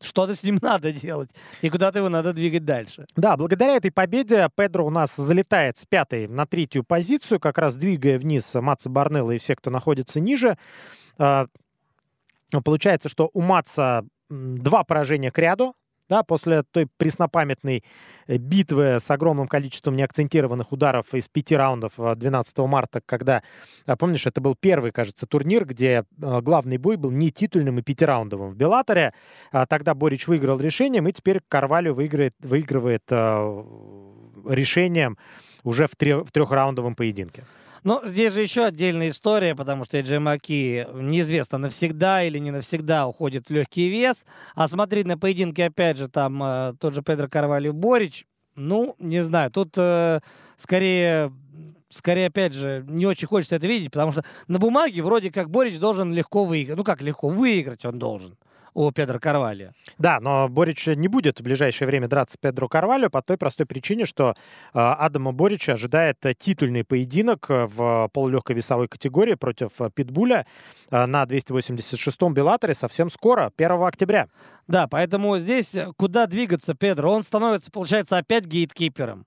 [0.00, 3.06] Что-то с ним надо делать, и куда-то его надо двигать дальше.
[3.16, 7.76] Да, благодаря этой победе Педро у нас залетает с пятой на третью позицию, как раз
[7.76, 10.58] двигая вниз Матса Барнелла и всех, кто находится ниже.
[11.18, 11.46] А,
[12.64, 15.74] получается, что у Матса два поражения к ряду,
[16.08, 17.84] да, после той преснопамятной
[18.26, 23.42] э, битвы с огромным количеством неакцентированных ударов из пяти раундов 12 марта, когда,
[23.86, 28.50] а, помнишь, это был первый, кажется, турнир, где главный бой был не титульным и пятираундовым
[28.50, 29.12] в Беллаторе.
[29.50, 35.16] А тогда Борич выиграл решением, и теперь Карвалю выиграет, выигрывает решением
[35.64, 37.44] уже в, трех, в трехраундовом поединке.
[37.84, 43.06] Но здесь же еще отдельная история, потому что Эджи Маки неизвестно навсегда или не навсегда
[43.06, 44.24] уходит в легкий вес.
[44.54, 49.22] А смотреть на поединки, опять же, там э, тот же Педро Карвалью Борич, ну, не
[49.24, 50.20] знаю, тут э,
[50.56, 51.32] скорее
[51.92, 55.78] скорее, опять же, не очень хочется это видеть, потому что на бумаге вроде как Борич
[55.78, 56.78] должен легко выиграть.
[56.78, 57.28] Ну как легко?
[57.28, 58.36] Выиграть он должен
[58.74, 59.72] у Педро Карвалью.
[59.98, 63.66] Да, но Борич не будет в ближайшее время драться с Педро Карвалью по той простой
[63.66, 64.34] причине, что э,
[64.72, 70.46] Адама Борича ожидает титульный поединок в полулегкой весовой категории против Питбуля
[70.90, 74.28] э, на 286-м Беллаторе совсем скоро, 1 октября.
[74.68, 77.12] Да, поэтому здесь куда двигаться Педро?
[77.12, 79.26] Он становится, получается, опять гейткипером.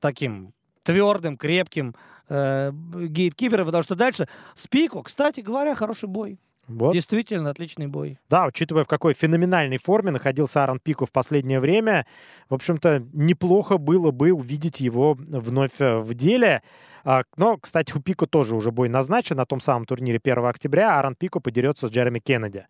[0.00, 1.94] Таким твердым, крепким
[2.28, 6.38] э, гейткипером, потому что дальше с Пико, кстати говоря, хороший бой.
[6.70, 6.92] Вот.
[6.92, 8.18] Действительно, отличный бой.
[8.28, 12.06] Да, учитывая, в какой феноменальной форме находился Аарон Пико в последнее время,
[12.48, 16.62] в общем-то, неплохо было бы увидеть его вновь э, в деле.
[17.02, 20.96] А, но, кстати, у Пико тоже уже бой назначен на том самом турнире 1 октября.
[20.96, 22.66] Аарон Пико подерется с Джереми Кеннеди.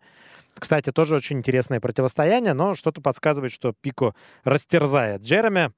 [0.57, 5.71] Кстати, тоже очень интересное противостояние, но что-то подсказывает, что Пико растерзает Джереми.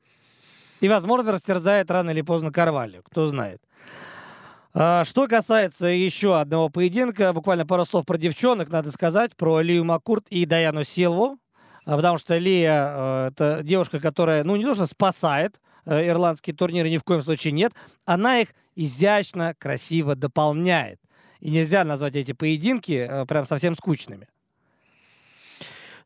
[0.79, 3.61] И, возможно, растерзает рано или поздно Карвалью, кто знает.
[4.75, 9.85] А, что касается еще одного поединка, буквально пару слов про девчонок, надо сказать, про Лию
[9.85, 11.37] Маккурт и Даяну Силву,
[11.85, 16.55] а, потому что Лия э,— это девушка, которая, ну, не то что спасает э, ирландские
[16.55, 17.73] турниры, ни в коем случае нет,
[18.05, 20.99] она их изящно, красиво дополняет.
[21.39, 24.27] И нельзя назвать эти поединки э, прям совсем скучными.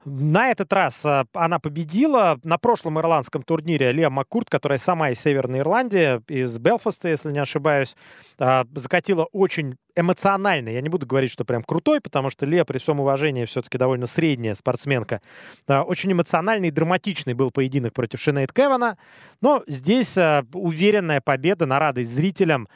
[0.06, 2.40] На этот раз а, она победила.
[2.44, 7.40] На прошлом ирландском турнире Леа Маккурт, которая сама из Северной Ирландии, из Белфаста, если не
[7.40, 7.96] ошибаюсь,
[8.38, 10.70] а, закатила очень эмоционально.
[10.70, 14.06] Я не буду говорить, что прям крутой, потому что Леа, при всем уважении, все-таки довольно
[14.06, 15.22] средняя спортсменка.
[15.68, 18.98] Очень эмоциональный и драматичный был поединок против Шинейд Кевана.
[19.42, 22.68] Но здесь а, уверенная победа на радость зрителям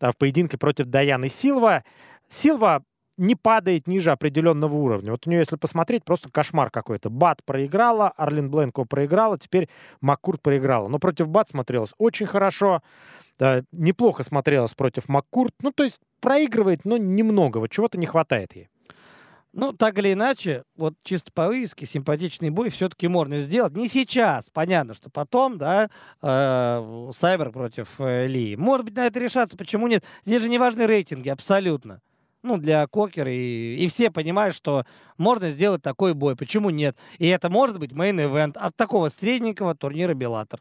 [0.00, 1.84] в поединке против Даяны Силва.
[2.30, 2.82] Силва
[3.16, 5.12] не падает ниже определенного уровня.
[5.12, 7.10] Вот у нее, если посмотреть, просто кошмар какой-то.
[7.10, 9.68] Бат проиграла, Арлин Бленко проиграла, теперь
[10.00, 10.88] Маккурт проиграла.
[10.88, 12.82] Но против Бат смотрелось очень хорошо.
[13.38, 15.54] Да, неплохо смотрелось против Маккурт.
[15.62, 17.58] Ну, то есть проигрывает, но немного.
[17.58, 18.68] Вот чего-то не хватает ей.
[19.52, 23.74] Ну, так или иначе, вот чисто по вывеске симпатичный бой все-таки можно сделать.
[23.74, 25.90] Не сейчас, понятно, что потом, да,
[26.22, 28.56] э, Сайбер против э, Ли.
[28.56, 30.04] Может быть, на это решаться, почему нет?
[30.24, 32.00] Здесь же не важны рейтинги, абсолютно.
[32.42, 34.86] Ну, для Кокера, и, и все понимают, что
[35.18, 36.96] можно сделать такой бой, почему нет?
[37.18, 40.60] И это может быть main event от такого средненького турнира Bellator.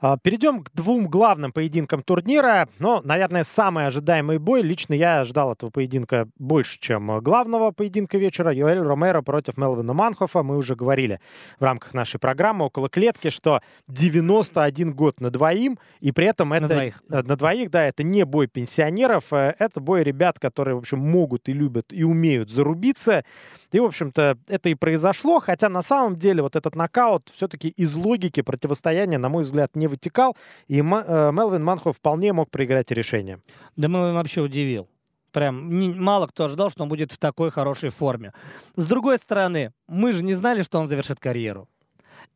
[0.00, 2.68] А, перейдем к двум главным поединкам турнира.
[2.78, 4.62] Но, наверное, самый ожидаемый бой.
[4.62, 8.52] Лично я ждал этого поединка больше, чем главного поединка вечера.
[8.52, 10.42] Юэль Ромеро против Мелвина Манхофа.
[10.42, 11.20] Мы уже говорили
[11.58, 15.78] в рамках нашей программы около клетки, что 91 год на двоим.
[16.00, 16.62] И при этом это...
[16.62, 17.02] На двоих.
[17.08, 19.32] На двоих, да, это не бой пенсионеров.
[19.32, 23.24] Э, это бой ребят, которые, в общем, могут и любят и умеют зарубиться.
[23.72, 25.40] И, в общем-то, это и произошло.
[25.40, 29.83] Хотя, на самом деле, вот этот нокаут все-таки из логики противостояния, на мой взгляд, не
[29.88, 30.36] вытекал,
[30.68, 33.40] и э, Мелвин Манхов вполне мог проиграть решение.
[33.76, 34.88] Да Мелвин вообще удивил.
[35.32, 38.32] Прям не, мало кто ожидал, что он будет в такой хорошей форме.
[38.76, 41.68] С другой стороны, мы же не знали, что он завершит карьеру.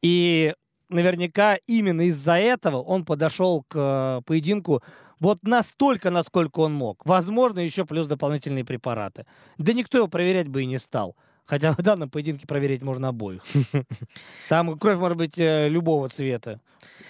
[0.03, 0.55] И
[0.89, 4.83] наверняка именно из-за этого он подошел к э, поединку
[5.21, 7.05] вот настолько, насколько он мог.
[7.05, 9.27] Возможно, еще плюс дополнительные препараты.
[9.59, 11.17] Да никто его проверять бы и не стал.
[11.49, 13.43] Хотя в данном поединке проверить можно обоих.
[14.51, 16.61] Там кровь может быть э, любого цвета.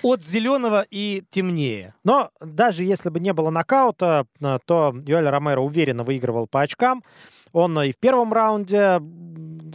[0.02, 1.94] От зеленого и темнее.
[2.04, 7.02] Но даже если бы не было нокаута, э, то Юэль Ромеро уверенно выигрывал по очкам.
[7.52, 9.00] Он и в первом раунде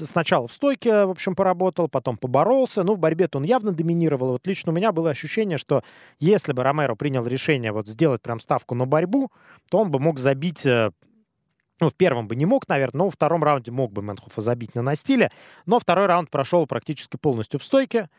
[0.05, 2.83] сначала в стойке, в общем, поработал, потом поборолся.
[2.83, 4.29] Ну, в борьбе-то он явно доминировал.
[4.29, 5.83] Вот лично у меня было ощущение, что
[6.19, 9.29] если бы Ромеро принял решение вот сделать прям ставку на борьбу,
[9.69, 10.91] то он бы мог забить э,
[11.79, 14.75] ну, в первом бы не мог, наверное, но во втором раунде мог бы Мэнхофа забить
[14.75, 15.31] на настиле.
[15.65, 18.09] Но второй раунд прошел практически полностью в стойке.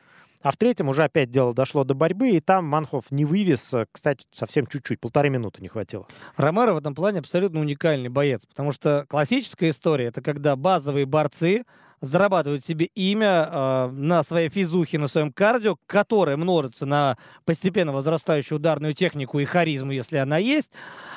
[0.42, 3.86] А в третьем уже опять дело дошло до борьбы, и там Манхов не вывез, э,
[3.90, 6.06] кстати, совсем чуть-чуть, полторы минуты не хватило.
[6.36, 11.64] Ромеро в этом плане абсолютно уникальный боец, потому что классическая история— это когда базовые борцы
[12.04, 18.56] зарабатывают себе имя э, на своей физухе, на своем кардио, которое множится на постепенно возрастающую
[18.56, 20.72] ударную технику и харизму, если она есть.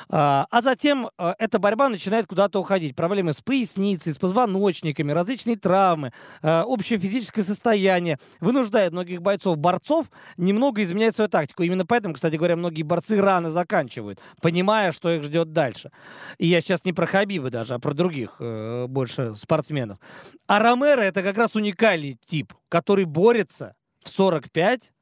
[0.08, 2.96] Э, а затем э, эта борьба начинает куда-то уходить.
[2.96, 10.82] Проблемы с поясницей, с позвоночниками, различные травмы, э, общее физическое состояние вынуждает многих бойцов-борцов немного
[10.82, 11.62] изменять свою тактику.
[11.62, 15.90] Именно поэтому, кстати говоря, многие борцы рано заканчивают, понимая, что их ждет дальше.
[16.38, 19.98] И я сейчас не про Хабиба даже, а про других э, больше спортсменов.
[20.46, 24.92] А Ромеро это как раз уникальный тип, который борется в 45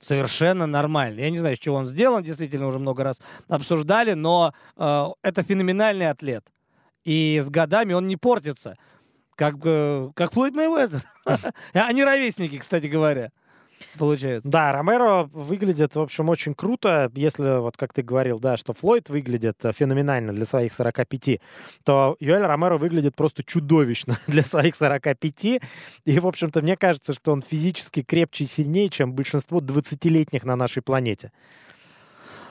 [0.00, 1.20] совершенно нормально.
[1.20, 5.42] Я не знаю, с чего он сделан, действительно уже много раз обсуждали, но э, это
[5.42, 6.44] феноменальный атлет.
[7.04, 8.76] И с годами он не портится.
[9.36, 11.02] Как, э, как Флойд Мэйвезер.
[11.72, 13.30] Они ровесники, кстати говоря
[13.98, 14.48] получается.
[14.48, 17.10] Да, Ромеро выглядит, в общем, очень круто.
[17.14, 21.40] Если, вот как ты говорил, да, что Флойд выглядит э, феноменально для своих 45,
[21.84, 25.44] то Юэль Ромеро выглядит просто чудовищно для своих 45.
[25.44, 25.60] И,
[26.18, 30.82] в общем-то, мне кажется, что он физически крепче и сильнее, чем большинство 20-летних на нашей
[30.82, 31.32] планете.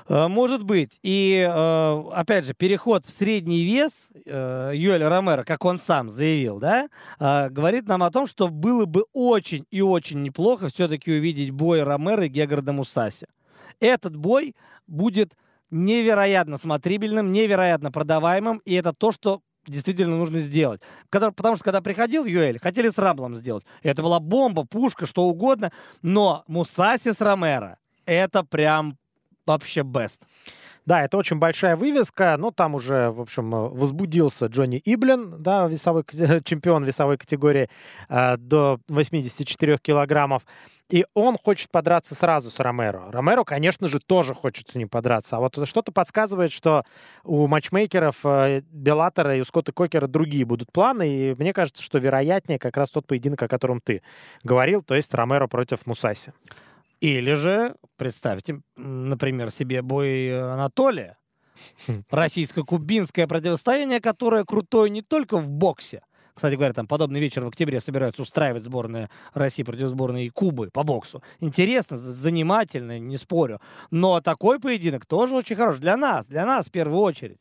[0.08, 1.00] Э, может быть.
[1.02, 6.60] И, э, опять же, переход в средний вес э, Юэля Ромеро, как он сам заявил,
[6.60, 6.90] да,
[7.20, 12.26] говорит нам о том, что было бы очень и очень неплохо все-таки увидеть бой Ромеро
[12.26, 13.28] и Гегарда Мусаси.
[13.80, 14.56] Этот бой
[14.88, 15.34] будет
[15.72, 20.82] невероятно смотрибельным, невероятно продаваемым, и это то, что действительно нужно сделать.
[21.10, 23.66] Потому что когда приходил Юэль, хотели с Рамблом сделать.
[23.82, 28.98] Это была бомба, пушка, что угодно, но Мусаси с Ромеро это прям
[29.46, 30.22] вообще best.
[30.86, 35.68] Да, это очень большая вывеска, но там уже, в общем, э, возбудился Джонни Иблин, да,
[35.68, 36.04] весовой,
[36.44, 37.70] чемпион весовой категории
[38.10, 40.44] э, до 84 килограммов.
[40.90, 43.10] И он хочет подраться сразу с Ромеро.
[43.12, 45.38] Ромеро, конечно же, тоже хочет с ним подраться.
[45.38, 46.84] А вот что-то подсказывает, что
[47.24, 51.10] у матчмейкеров э, Беллатора и у Скотта Кокера другие будут планы.
[51.10, 54.02] И мне кажется, что вероятнее как раз тот поединок, о котором ты
[54.44, 56.34] говорил, то есть Ромеро против Мусаси.
[57.04, 61.18] Или же, представьте, например, себе бой Анатолия.
[62.10, 66.02] Российско-кубинское противостояние, которое крутое не только в боксе.
[66.34, 70.84] Кстати говоря, там подобный вечер в октябре собираются устраивать сборная России против сборной Кубы по
[70.84, 71.22] боксу.
[71.42, 73.60] Интересно, занимательно, не спорю.
[73.92, 75.82] Но такой поединок тоже очень хороший.
[75.82, 77.40] Для нас, для нас в первую очередь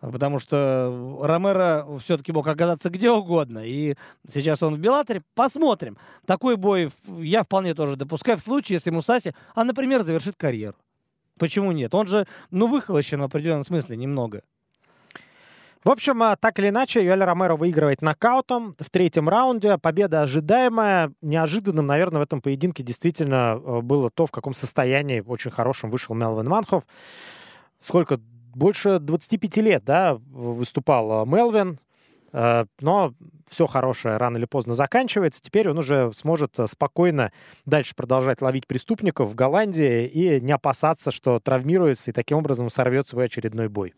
[0.00, 3.60] потому что Ромеро все-таки мог оказаться где угодно.
[3.64, 3.96] И
[4.28, 5.22] сейчас он в Беллаторе.
[5.34, 5.98] Посмотрим.
[6.26, 10.76] Такой бой я вполне тоже допускаю в случае, если Мусаси, а, например, завершит карьеру.
[11.38, 11.94] Почему нет?
[11.94, 14.42] Он же, ну, выхолощен в определенном смысле немного.
[15.82, 19.78] В общем, а, так или иначе, Юэль Ромеро выигрывает нокаутом в третьем раунде.
[19.78, 21.12] Победа ожидаемая.
[21.22, 26.14] Неожиданным, наверное, в этом поединке действительно а, было то, в каком состоянии очень хорошим вышел
[26.14, 26.84] Мелвин Манхов.
[27.80, 28.20] Сколько?
[28.54, 31.78] Больше 25 лет, да, выступал а, Мелвин.
[32.32, 33.12] Но
[33.50, 35.42] все хорошее рано или поздно заканчивается.
[35.42, 37.32] Теперь он уже сможет спокойно
[37.66, 43.08] дальше продолжать ловить преступников в Голландии и не опасаться, что травмируется и таким образом сорвет
[43.08, 43.94] свой очередной бой.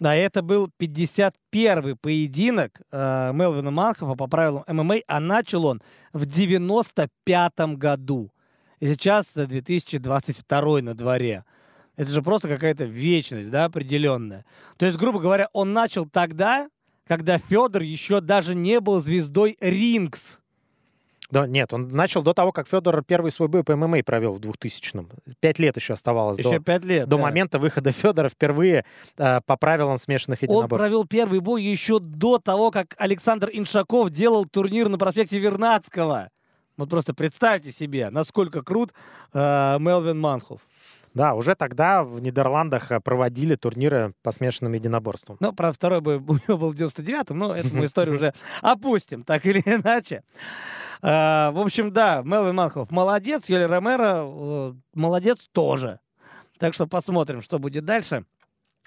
[0.00, 5.82] Да, это был 51-й поединок э, Мелвина Манхофа по правилам ММА, а начал он
[6.12, 8.30] в 95-м году.
[8.80, 11.44] И сейчас 2022 на дворе.
[11.96, 14.44] Это же просто какая-то вечность, да, определенная.
[14.76, 16.68] То есть, грубо говоря, он начал тогда,
[17.06, 20.40] когда Федор еще даже не был звездой Рингс.
[21.30, 24.40] Да, нет, он начал до того, как Федор первый свой бой по ММА провел в
[24.40, 25.08] 2000-м.
[25.40, 26.38] Пять лет еще оставалось.
[26.38, 27.22] Еще до, пять лет, До да.
[27.22, 28.84] момента выхода Федора впервые
[29.16, 30.72] э, по правилам смешанных единоборств.
[30.72, 36.30] Он провел первый бой еще до того, как Александр Иншаков делал турнир на проспекте Вернадского.
[36.76, 38.92] Вот просто представьте себе, насколько крут
[39.32, 40.60] э, Мелвин Манхов.
[41.14, 45.36] Да, уже тогда в Нидерландах э, проводили турниры по смешанным единоборствам.
[45.40, 49.22] Ну, про второй бой у него был в 99-м, но эту мы историю уже опустим,
[49.22, 50.24] так или иначе.
[51.02, 56.00] А, в общем, да, Мелвин Манхов молодец, Юлия Ромеро молодец тоже.
[56.58, 58.24] Так что посмотрим, что будет дальше.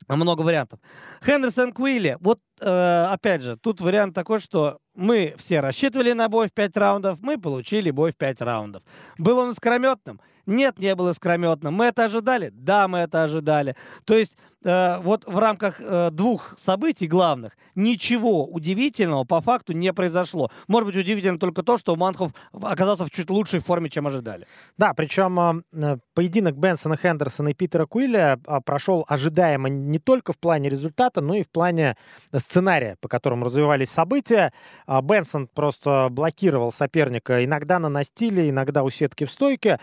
[0.08, 0.80] Много вариантов.
[1.26, 2.18] Хендерсон Куилли.
[2.20, 6.78] Вот, э, опять же, тут вариант такой, что мы все рассчитывали на бой в 5
[6.78, 8.84] раундов, мы получили бой в 5 раундов.
[9.18, 10.22] Был он искрометным?
[10.48, 11.74] Нет, не был искрометным.
[11.74, 12.52] Мы это ожидали?
[12.54, 13.76] Да, мы это ожидали.
[14.06, 19.92] То есть э, вот в рамках э, двух событий главных ничего удивительного по факту не
[19.92, 20.50] произошло.
[20.70, 24.48] Может быть, удивительно только то, что Манхов оказался в чуть лучшей форме, чем ожидали.
[24.78, 30.40] Да, причем э, поединок Бенсона Хендерсона и Питера Куилля э, прошел ожидаемо не только в
[30.40, 31.98] плане результата, но и в плане
[32.34, 34.54] сценария, по которому развивались события.
[34.86, 39.80] А Бенсон просто блокировал соперника иногда на настиле, иногда у сетки в стойке.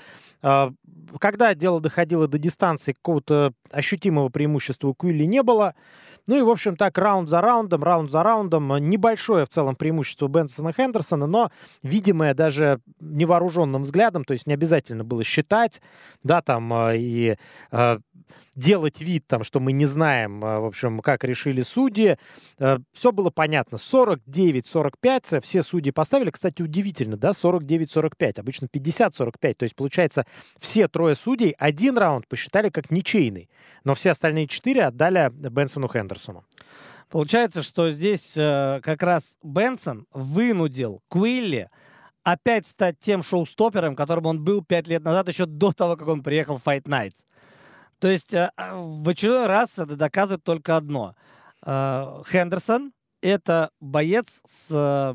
[0.55, 0.73] А,
[1.21, 5.75] когда дело доходило до дистанции, какого-то ощутимого преимущества у Куилли не было.
[6.27, 8.77] Ну и, в общем, так раунд за раундом, раунд за раундом.
[8.79, 11.51] Небольшое в целом преимущество Бенсона Хендерсона, но
[11.83, 15.83] видимое даже невооруженным взглядом, то есть не обязательно было считать,
[16.23, 17.37] да, там а, и
[18.55, 22.17] делать вид, там, что мы не знаем, в общем, как решили судьи.
[22.59, 23.77] Все было понятно.
[23.77, 26.31] 49-45 все судьи поставили.
[26.31, 28.41] Кстати, удивительно, да, 49-45.
[28.41, 29.55] Обычно 50-45.
[29.55, 30.27] То есть, получается,
[30.59, 33.49] все трое судей один раунд посчитали как ничейный.
[33.85, 36.45] Но все остальные четыре отдали Бенсону Хендерсону.
[37.11, 41.71] Получается, что здесь э, как раз Бенсон вынудил Куилли
[42.25, 46.23] опять стать тем шоу-стопером, которым он был пять лет назад, еще до того, как он
[46.23, 47.25] приехал в Fight Nights.
[48.05, 51.15] То есть э, в очередной раз это доказывает только одно.
[51.65, 52.93] Э, Хендерсон—
[53.23, 55.15] это боец с э,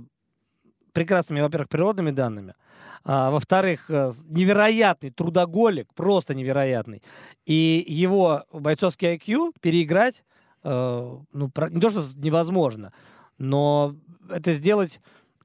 [0.92, 2.56] прекрасными, во-первых, природными данными,
[3.04, 7.04] а, во-вторых, невероятный трудоголик, просто невероятный.
[7.46, 10.24] И его бойцовский IQ переиграть,
[10.64, 12.92] ну, не то, что невозможно,
[13.38, 13.96] но
[14.32, 15.00] это сделать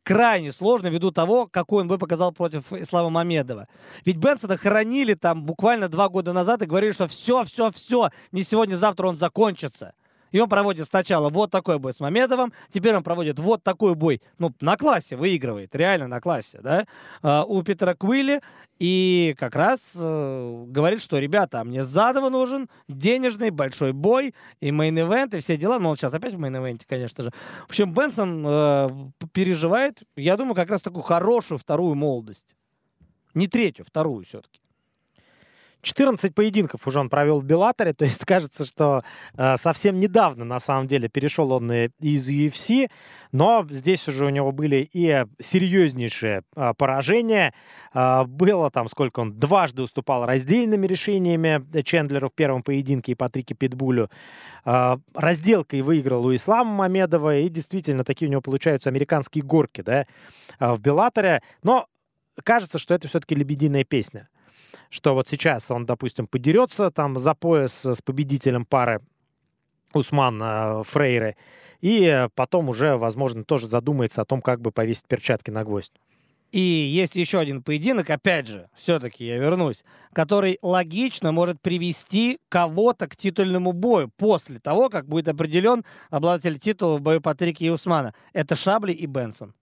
[0.04, 3.66] крайне сложно ввиду того, какой он бы показал против Ислама Мамедова.
[4.04, 8.44] Ведь Бенсона хоронили там буквально два года назад и говорили, что все, все, все, не
[8.44, 9.94] сегодня, завтра он закончится.
[10.34, 14.20] И он проводит сначала вот такой бой с Мамедовым, теперь он проводит вот такой бой,
[14.38, 16.86] ну, на классе выигрывает, реально на классе, да,
[17.22, 18.40] э, у Питера Квилли.
[18.80, 24.70] И как раз э, говорит, что, ребята, а мне заново нужен денежный большой бой и
[24.70, 25.78] main event, и все дела.
[25.78, 27.30] Ну, он сейчас опять в main event'е, конечно же.
[27.68, 32.56] В общем, Бенсон э, переживает, я думаю, как раз такую хорошую вторую молодость.
[33.34, 34.63] Не третью, вторую все-таки.
[35.84, 39.02] 14 поединков уже он провел в Беллаторе, то есть кажется, что
[39.36, 42.88] э, совсем недавно, на самом деле, перешел он из UFC,
[43.32, 47.52] но здесь уже у него были и серьезнейшие э, поражения.
[47.92, 53.54] Э, было там, сколько он дважды уступал раздельными решениями Чендлеру в первом поединке и Патрике
[53.54, 54.10] Питбулю.
[54.64, 60.06] Э, разделкой выиграл у Ислама Мамедова, и действительно такие у него получаются американские горки да,
[60.58, 61.42] в Беллаторе.
[61.62, 61.86] Но
[62.42, 64.28] кажется, что это все-таки лебединая песня
[64.90, 69.00] что вот сейчас он, допустим, подерется там за пояс с победителем пары
[69.92, 71.36] Усман э, Фрейры,
[71.80, 75.92] и потом уже, возможно, тоже задумается о том, как бы повесить перчатки на гвоздь.
[76.54, 83.08] И есть еще один поединок, опять же, все-таки я вернусь, который логично может привести кого-то
[83.08, 88.14] к титульному бою после того, как будет определен обладатель титула в бою Патрики и Усмана.
[88.32, 89.52] Это Шабли и Бенсон.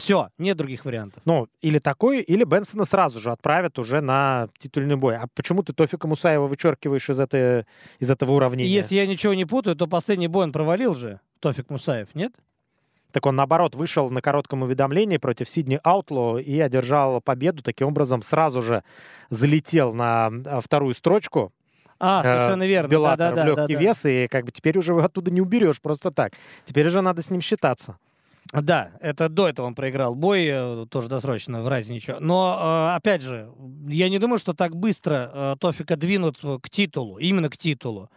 [0.00, 1.22] Все, нет других вариантов.
[1.24, 5.16] Ну, или такой, или Бенсона сразу же отправят уже на титульный бой.
[5.16, 7.66] А почему ты Тофика Мусаева вычеркиваешь из, этой,
[7.98, 8.70] из этого уравнения?
[8.70, 12.32] Если я ничего не путаю, то последний бой он провалил же, Тофик Мусаев, нет?
[13.12, 17.62] Так он, наоборот, вышел на коротком уведомлении против Сидни Аутло и одержал победу.
[17.62, 18.84] Таким образом, сразу же
[19.30, 21.52] залетел на а, вторую строчку.
[21.98, 22.88] А, совершенно верно.
[22.88, 25.40] Беллатор да, да, в легкий да, вес, и как бы теперь уже его оттуда не
[25.40, 26.32] уберешь просто так.
[26.64, 27.98] Теперь уже надо с ним считаться.
[28.52, 32.18] Да, это до этого он проиграл бой, э, тоже досрочно, в разе ничего.
[32.18, 32.58] Но,
[32.92, 33.48] э, опять же,
[33.86, 38.10] я не думаю, что так быстро э, Тофика двинут к титулу, именно к титулу.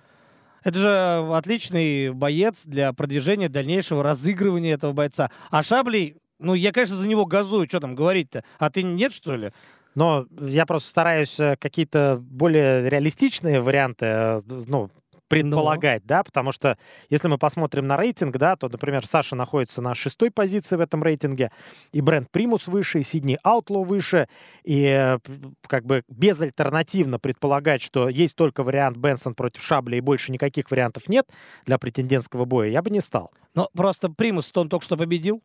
[0.64, 5.30] Это же отличный боец для продвижения дальнейшего разыгрывания этого бойца.
[5.52, 8.44] А Шаблей, ну, я, конечно, за него газую, что там говорить-то.
[8.58, 9.52] А ты нет, что ли?
[9.94, 14.90] Но я просто стараюсь какие-то более реалистичные варианты, ну,
[15.34, 16.08] предполагать, Но.
[16.08, 16.78] да, потому что
[17.10, 21.04] если мы посмотрим на рейтинг, да, то, например, Саша находится на шестой позиции в этом
[21.04, 21.52] рейтинге,
[21.92, 24.28] и Бренд Примус выше, и Сидни Аутло выше,
[24.64, 25.20] и э,
[25.68, 31.10] как бы безальтернативно предполагать, что есть только вариант Бенсон против Шабля, и больше никаких вариантов
[31.10, 31.28] нет
[31.66, 33.32] для претендентского боя, я бы не стал.
[33.56, 35.42] Но просто Примус, он только что победил,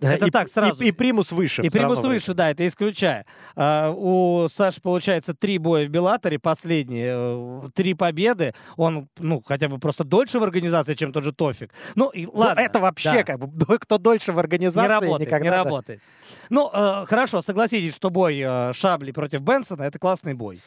[0.00, 0.82] это и, так сразу.
[0.82, 1.62] И, и примус выше.
[1.62, 3.26] И примус выше, да, это исключая.
[3.56, 8.54] А, у Саши получается три боя в Беллаторе, последние, э, три победы.
[8.76, 11.72] Он, ну, хотя бы просто дольше в организации, чем тот же Тофик.
[11.94, 12.62] Ну, и ну, ладно.
[12.62, 13.24] Ну, это вообще да.
[13.24, 15.50] как бы, кто дольше в организации, не работает, никогда...
[15.50, 16.00] Не работает.
[16.48, 20.60] Ну, э, хорошо, согласитесь, что бой э, Шабли против Бенсона— это классный бой.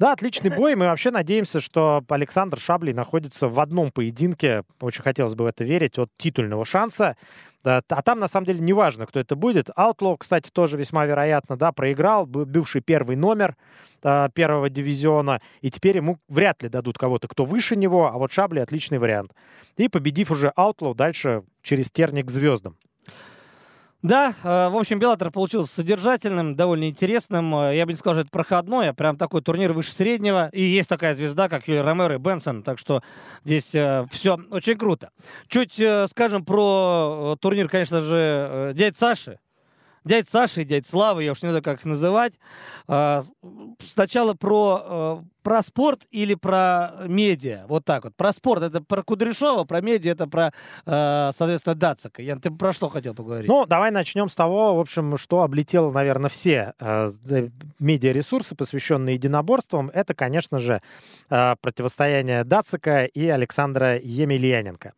[0.00, 0.76] Да, отличный бой.
[0.76, 5.62] Мы вообще надеемся, что Александр Шаблей находится в одном поединке, очень хотелось бы в это
[5.62, 7.18] верить, от титульного шанса.
[7.62, 9.68] А там, на самом деле, неважно, кто это будет.
[9.68, 13.56] Outlaw, кстати, тоже весьма вероятно, да, проиграл, был бывший первый номер
[14.02, 18.32] э, первого дивизиона, и теперь ему вряд ли дадут кого-то, кто выше него, а вот
[18.32, 19.34] Шабли отличный вариант.
[19.76, 22.78] И победив уже Outlaw, дальше через терник звездам.
[24.02, 27.54] Да, э, в общем, Беллатор получился содержательным, довольно интересным.
[27.54, 30.48] Э, я бы не сказал, что это проходной, а прям такой турнир выше среднего.
[30.52, 32.62] И есть такая звезда, как Юлия Ромеро и Бенсон.
[32.62, 33.02] Так что
[33.44, 35.10] здесь э, все очень круто.
[35.48, 39.38] Чуть скажем про турнир, конечно же, дядь Саши
[40.04, 42.34] дядь Саши и дядь Славы, я уж не знаю, как их называть.
[42.92, 43.22] А,
[43.86, 47.64] сначала про, э, про спорт или про медиа.
[47.68, 48.16] Вот так вот.
[48.16, 50.52] Про спорт это про Кудряшова, про медиа это про,
[50.86, 52.20] э, соответственно, Дацика.
[52.20, 53.48] Ян, ты про что хотел поговорить?
[53.48, 57.12] Ну, давай начнем с того, в общем, что облетело, наверное, все э,
[57.78, 59.90] медиаресурсы, посвященные единоборствам.
[59.94, 60.82] Это, конечно же,
[61.28, 64.94] противостояние Дацика и Александра Емельяненко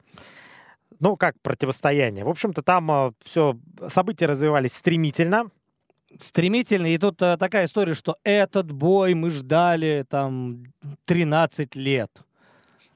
[1.02, 2.24] ну, как противостояние.
[2.24, 5.50] В общем-то, там а, все, события развивались стремительно.
[6.20, 6.94] Стремительно.
[6.94, 10.62] И тут э, такая история, что этот бой мы ждали там
[11.06, 12.10] 13 лет.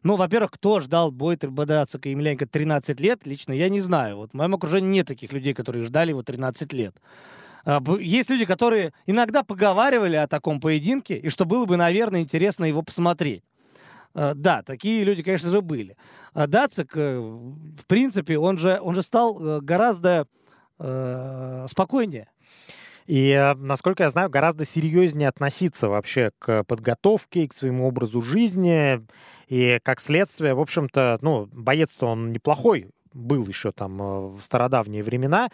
[0.05, 4.19] Ну, во-первых, кто ждал бой Трибадацика и Емельяненко 13 лет, лично я не знаю.
[4.19, 6.95] Вот в моем окружении нет таких людей, которые ждали его 13 лет.
[7.65, 12.67] А, есть люди, которые иногда поговаривали о таком поединке, и что было бы, наверное, интересно
[12.67, 13.43] его посмотреть.
[14.17, 15.97] А, да, такие люди, конечно же, были.
[16.33, 20.27] А Дацик, э, в принципе, он же, он же стал э, гораздо
[20.79, 22.29] э, спокойнее.
[23.07, 29.07] И, э, насколько я знаю, гораздо серьезнее относиться вообще к подготовке, к своему образу жизни.
[29.49, 33.97] И, как следствие, в общем-то, ну, боец-то он неплохой был еще там
[34.37, 35.49] в стародавние времена.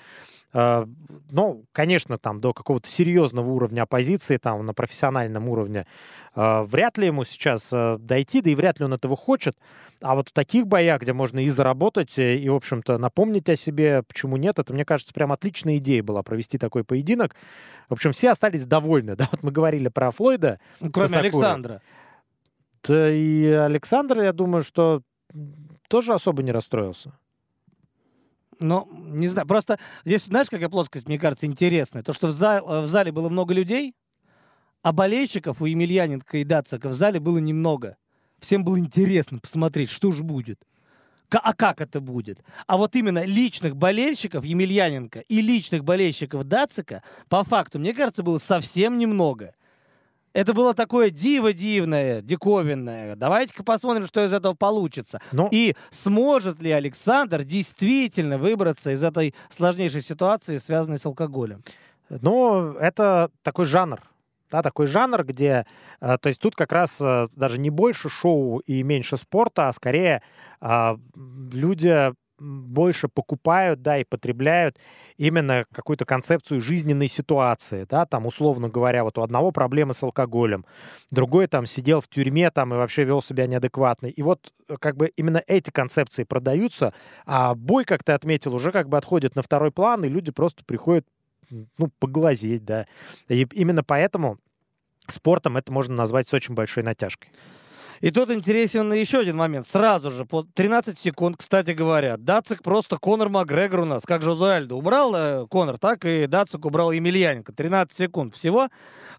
[0.52, 0.86] Э,
[1.30, 5.86] ну, конечно, там до какого-то серьезного уровня оппозиции, там на профессиональном уровне,
[6.34, 9.56] э, вряд ли ему сейчас э, дойти, да и вряд ли он этого хочет.
[10.00, 14.02] А вот в таких боях, где можно и заработать, и, в общем-то, напомнить о себе,
[14.02, 17.34] почему нет, это, мне кажется, прям отличная идея была провести такой поединок.
[17.88, 20.60] В общем, все остались довольны, да, вот мы говорили про Флойда.
[20.80, 21.28] Ну, кроме Сакуры.
[21.28, 21.82] Александра.
[22.86, 25.02] Да и Александр, я думаю, что
[25.88, 27.14] тоже особо не расстроился.
[28.61, 32.03] Ну, не знаю, просто здесь, знаешь, какая плоскость, мне кажется, интересная?
[32.03, 33.94] То, что в, зал, в зале было много людей,
[34.82, 37.96] а болельщиков у Емельяненко и Дацика в зале было немного.
[38.38, 40.61] Всем было интересно посмотреть, что же будет.
[41.30, 42.40] А как это будет?
[42.66, 48.38] А вот именно личных болельщиков Емельяненко и личных болельщиков Дацика, по факту, мне кажется, было
[48.38, 49.55] совсем немного.
[50.33, 53.16] Это было такое диво дивное, диковинное.
[53.16, 55.20] Давайте-ка посмотрим, что из этого получится.
[55.30, 55.43] Но...
[55.43, 55.49] Ну.
[55.51, 61.64] И сможет ли Александр действительно выбраться из этой сложнейшей ситуации, связанной с алкоголем?
[62.09, 64.01] Ну, это такой жанр.
[64.53, 65.66] Да, такой жанр, где,
[66.01, 69.72] э, то есть тут как раз э, даже не больше шоу и меньше спорта, а
[69.72, 70.22] скорее
[70.61, 70.97] э,
[71.53, 74.78] люди больше покупают, да, и потребляют
[75.16, 80.64] именно какую-то концепцию жизненной ситуации, да, там, условно говоря, вот у одного проблемы с алкоголем,
[81.11, 84.07] другой там сидел в тюрьме там и вообще вел себя неадекватно.
[84.07, 86.95] И вот э, как бы именно эти концепции продаются,
[87.26, 90.64] а бой, как ты отметил, уже как бы отходит на второй план, и люди просто
[90.64, 91.07] приходят,
[91.51, 92.87] ну, поглазеть, да.
[93.28, 94.39] И именно поэтому
[95.07, 97.30] спортом это можно назвать с очень большой натяжкой.
[98.03, 99.64] И тут интересен еще один момент.
[99.64, 104.44] Сразу же, по 13 секунд, кстати говоря, Дацик просто Конор Макгрегор у нас, как Жозе
[104.44, 107.53] Альдо убрал э, Конор, так и Дацик убрал Емельяненко.
[107.53, 108.70] 13 секунд всего.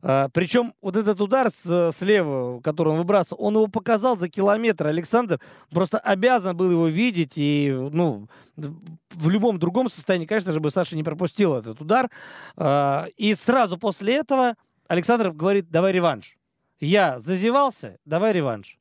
[0.01, 4.87] А, причем вот этот удар с, слева, который он выбрасывал, он его показал за километр.
[4.87, 5.39] Александр
[5.71, 7.37] просто обязан был его видеть.
[7.37, 8.27] И, ну,
[8.57, 12.09] в любом другом состоянии, конечно же, бы Саша не пропустил этот удар.
[12.57, 14.55] А, и сразу после этого
[14.89, 16.35] Александр говорит, давай реванш
[16.79, 18.77] я зазевался, давай реванш.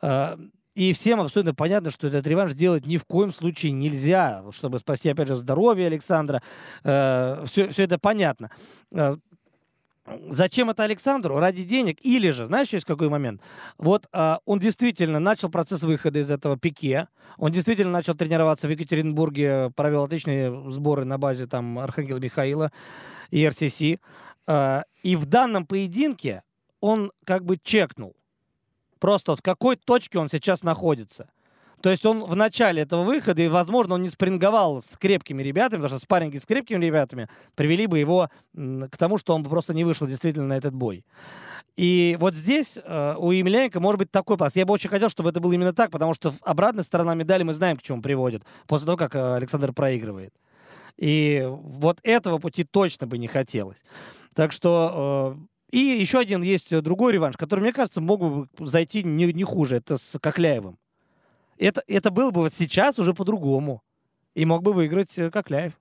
[0.00, 0.38] А,
[0.74, 5.08] и всем абсолютно понятно, что этот реванш делать ни в коем случае нельзя, чтобы спасти,
[5.08, 6.42] опять же, здоровье Александра.
[6.80, 8.50] Все, а, все это понятно.
[8.92, 9.16] А,
[10.28, 11.38] зачем это Александру?
[11.38, 11.98] Ради денег?
[12.02, 13.40] Или же, знаешь, есть какой момент?
[13.78, 17.08] Вот он действительно начал процесс выхода из этого пике.
[17.38, 22.70] Он действительно начал тренироваться в Екатеринбурге, провел отличные сборы на базе там Архангела Михаила
[23.30, 23.80] и РСС.
[23.80, 23.98] и
[24.46, 26.42] в данном поединке
[26.84, 28.14] он как бы чекнул.
[28.98, 31.30] Просто в какой точке он сейчас находится.
[31.80, 35.80] То есть он в начале этого выхода, и, возможно, он не спринговал с крепкими ребятами,
[35.80, 39.72] потому что спарринги с крепкими ребятами привели бы его к тому, что он бы просто
[39.72, 41.06] не вышел действительно на этот бой.
[41.76, 44.54] И вот здесь э, у Емельяненко может быть такой пас.
[44.54, 47.54] Я бы очень хотел, чтобы это было именно так, потому что обратная сторона медали мы
[47.54, 50.34] знаем, к чему приводит, после того, как э, Александр проигрывает.
[50.98, 53.82] И вот этого пути точно бы не хотелось.
[54.34, 58.48] Так что э, и еще один есть э, другой реванш, который, мне кажется, мог бы
[58.60, 59.76] зайти не, не хуже.
[59.76, 60.78] Это с Кокляевым.
[61.58, 63.82] Это, это было бы вот сейчас уже по-другому.
[64.34, 65.72] И мог бы выиграть э, Кокляев.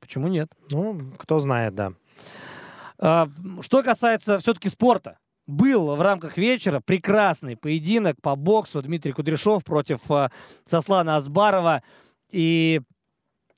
[0.00, 0.50] Почему нет?
[0.70, 1.92] Ну, кто знает, да.
[2.98, 3.28] А,
[3.60, 5.18] что касается все-таки спорта.
[5.46, 10.30] Был в рамках вечера прекрасный поединок по боксу Дмитрий Кудряшов против а,
[10.66, 11.82] Сослана Асбарова.
[12.30, 12.82] И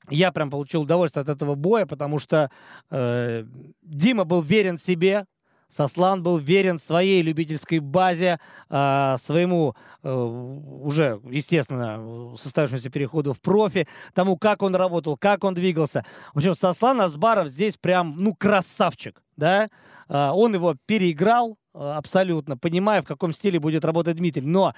[0.09, 2.49] я прям получил удовольствие от этого боя, потому что
[2.89, 3.45] э,
[3.81, 5.25] Дима был верен себе,
[5.69, 8.39] Сослан был верен своей любительской базе,
[8.69, 15.55] э, своему э, уже, естественно, состоявшемуся переходу в профи, тому, как он работал, как он
[15.55, 16.05] двигался.
[16.33, 19.69] В общем, Сослан Асбаров здесь прям, ну, красавчик, да?
[20.09, 24.45] Э, он его переиграл абсолютно, понимая, в каком стиле будет работать Дмитрий.
[24.45, 24.73] Но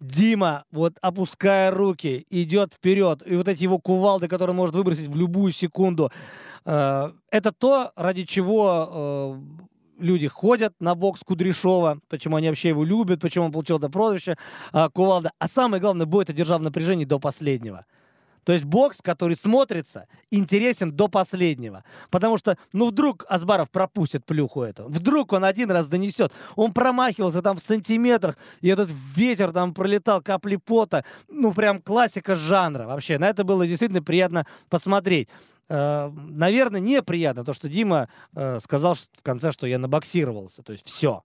[0.00, 3.22] Дима, вот опуская руки, идет вперед.
[3.26, 6.12] И вот эти его кувалды, которые он может выбросить в любую секунду.
[6.64, 9.38] Э, это то, ради чего
[9.98, 13.88] э, люди ходят на бокс Кудряшова, почему они вообще его любят, почему он получил это
[13.88, 14.36] прозвище
[14.72, 15.32] э, Кувалда.
[15.38, 17.86] А самое главное, бой это держал в напряжении до последнего.
[18.46, 21.82] То есть бокс, который смотрится, интересен до последнего.
[22.10, 24.84] Потому что, ну, вдруг Асбаров пропустит плюху эту.
[24.84, 26.32] Вдруг он один раз донесет.
[26.54, 31.04] Он промахивался там в сантиметрах, и этот ветер там пролетал, капли пота.
[31.26, 33.18] Ну, прям классика жанра вообще.
[33.18, 35.28] На это было действительно приятно посмотреть.
[35.68, 40.62] Э, наверное, неприятно то, что Дима э, сказал в конце, что я набоксировался.
[40.62, 41.24] То есть все.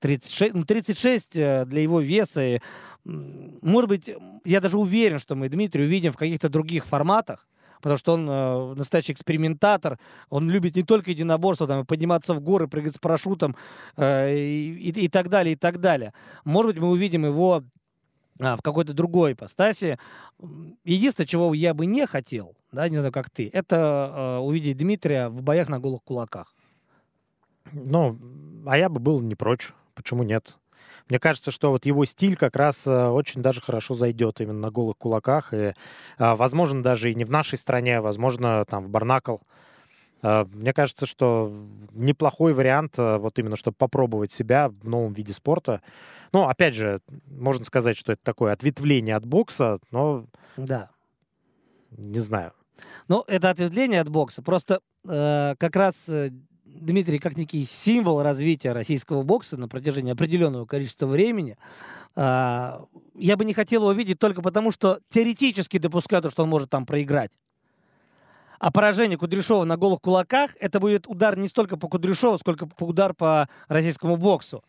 [0.00, 2.60] 36, 36 ну, для его веса
[3.04, 4.10] может быть,
[4.44, 7.46] я даже уверен, что мы Дмитрия увидим в каких-то других форматах,
[7.82, 9.98] потому что он э, настоящий экспериментатор,
[10.30, 13.56] он любит не только единоборство, там, подниматься в горы, прыгать с парашютом
[13.96, 16.14] э, и, и, и так далее, и так далее.
[16.44, 17.62] Может быть, мы увидим его
[18.40, 19.98] а, в какой-то другой ипостаси.
[20.84, 25.28] Единственное, чего я бы не хотел, да, не знаю, как ты, это э, увидеть Дмитрия
[25.28, 26.54] в боях на голых кулаках.
[27.70, 28.18] Ну,
[28.66, 29.72] а я бы был не прочь.
[29.94, 30.56] Почему нет?
[31.08, 34.70] Мне кажется, что вот его стиль как раз э, очень даже хорошо зайдет именно на
[34.70, 35.52] голых кулаках.
[35.52, 35.74] И,
[36.16, 39.36] а, возможно, даже и не в нашей стране, а, возможно, там в Барнакл.
[40.22, 41.54] А, мне кажется, что
[41.92, 45.82] неплохой вариант, э, вот именно, чтобы попробовать себя в новом виде спорта.
[46.32, 50.24] Ну, опять же, можно сказать, что это такое ответвление от бокса, но...
[50.56, 50.88] Да.
[51.90, 52.52] Не знаю.
[53.08, 54.40] Ну, это ответвление от бокса.
[54.40, 56.08] Просто э, как раз
[56.74, 61.56] Дмитрий как некий символ развития российского бокса на протяжении определенного количества времени.
[62.16, 66.70] А, я бы не хотел его видеть только потому, что теоретически допускаю, что он может
[66.70, 67.32] там проиграть.
[68.58, 73.14] А поражение Кудряшова на голых кулаках это будет удар не столько по Кудряшову, сколько удар
[73.14, 74.64] по российскому боксу.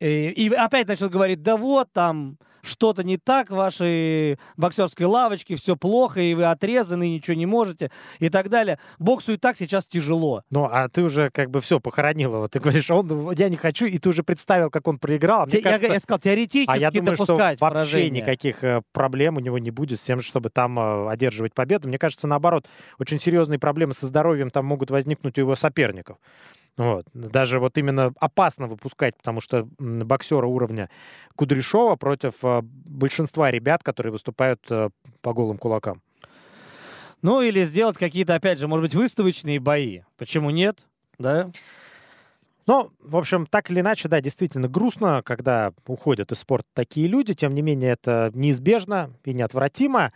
[0.00, 5.56] И, и опять начал говорить, да вот там что-то не так в вашей боксерской лавочке,
[5.56, 8.78] все плохо, и вы отрезаны, и ничего не можете, и так далее.
[8.98, 10.42] Боксу и так сейчас тяжело.
[10.50, 12.48] Ну, а ты уже как бы все похоронил его.
[12.48, 15.42] Ты говоришь, он, я не хочу, и ты уже представил, как он проиграл.
[15.42, 18.22] А Те, кажется, я, я сказал, теоретически а я думаю, допускать что вообще поражение.
[18.22, 21.88] никаких э, проблем у него не будет с тем, чтобы там э, одерживать победу.
[21.88, 22.66] Мне кажется, наоборот,
[22.98, 26.18] очень серьезные проблемы со здоровьем там могут возникнуть у его соперников.
[26.76, 27.04] Вот.
[27.12, 30.88] Даже вот именно опасно выпускать, потому что боксера уровня
[31.36, 34.88] Кудряшова против э, большинства ребят, которые выступают э,
[35.20, 36.00] по голым кулакам.
[37.20, 40.00] Ну, или сделать какие-то, опять же, может быть, выставочные бои.
[40.16, 40.78] Почему нет?
[41.18, 41.50] Да?
[42.66, 47.34] Ну, в общем, так или иначе, да, действительно грустно, когда уходят из спорта такие люди.
[47.34, 50.10] Тем не менее, это неизбежно и неотвратимо.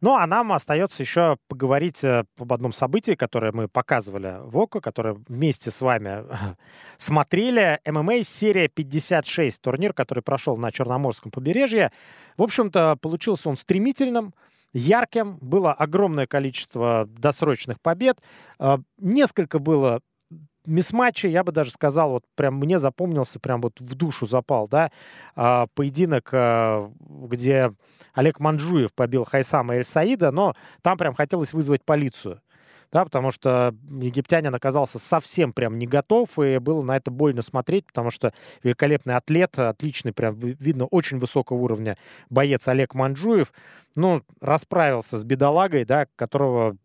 [0.00, 4.80] Ну, а нам остается еще поговорить э, об одном событии, которое мы показывали в ОКО,
[4.80, 6.24] которое вместе с вами
[6.98, 7.80] смотрели.
[7.84, 11.90] ММА серия 56, турнир, который прошел на Черноморском побережье.
[12.36, 14.34] В общем-то, получился он стремительным,
[14.72, 15.38] ярким.
[15.40, 18.20] Было огромное количество досрочных побед.
[18.60, 20.00] Э, несколько было
[20.68, 24.90] мисс-матчей, я бы даже сказал, вот прям мне запомнился, прям вот в душу запал, да,
[25.34, 27.72] а, поединок, а, где
[28.14, 32.40] Олег Манджуев побил Хайсама Эль Саида, но там прям хотелось вызвать полицию.
[32.90, 37.84] Да, потому что египтянин оказался совсем прям не готов, и было на это больно смотреть,
[37.84, 41.98] потому что великолепный атлет, отличный, прям видно, очень высокого уровня
[42.30, 43.52] боец Олег Манджуев,
[43.94, 46.78] ну, расправился с бедолагой, да, которого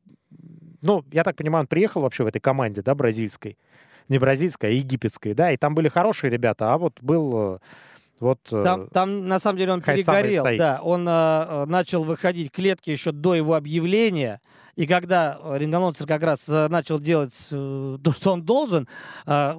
[0.83, 3.57] ну, я так понимаю, он приехал вообще в этой команде, да, бразильской.
[4.09, 7.55] Не бразильской, а египетской, да, и там были хорошие ребята, а вот был...
[7.55, 7.59] э,
[8.19, 10.45] Вот, э, Там, там, на самом деле он Хайсам перегорел.
[10.45, 10.59] Эль-Саид.
[10.59, 14.39] Да, он э, начал выходить к клетке еще до его объявления.
[14.75, 18.87] И когда э, рингоносец как раз э, начал делать э, то, что он должен,
[19.25, 19.53] э,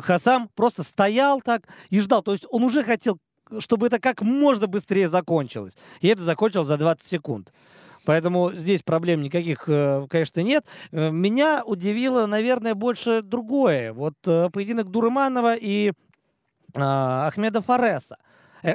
[0.00, 2.22] Хасам просто стоял так и ждал.
[2.22, 3.18] То есть он уже хотел,
[3.58, 5.74] чтобы это как можно быстрее закончилось.
[6.00, 7.52] И это закончилось за 20 секунд.
[8.04, 10.64] Поэтому здесь проблем никаких, э, конечно, нет.
[10.90, 13.92] Э, Меня удивило, наверное, больше другое.
[13.92, 15.92] Вот э, поединок Дурманова и
[16.74, 18.16] а, Ахмеда Фареса.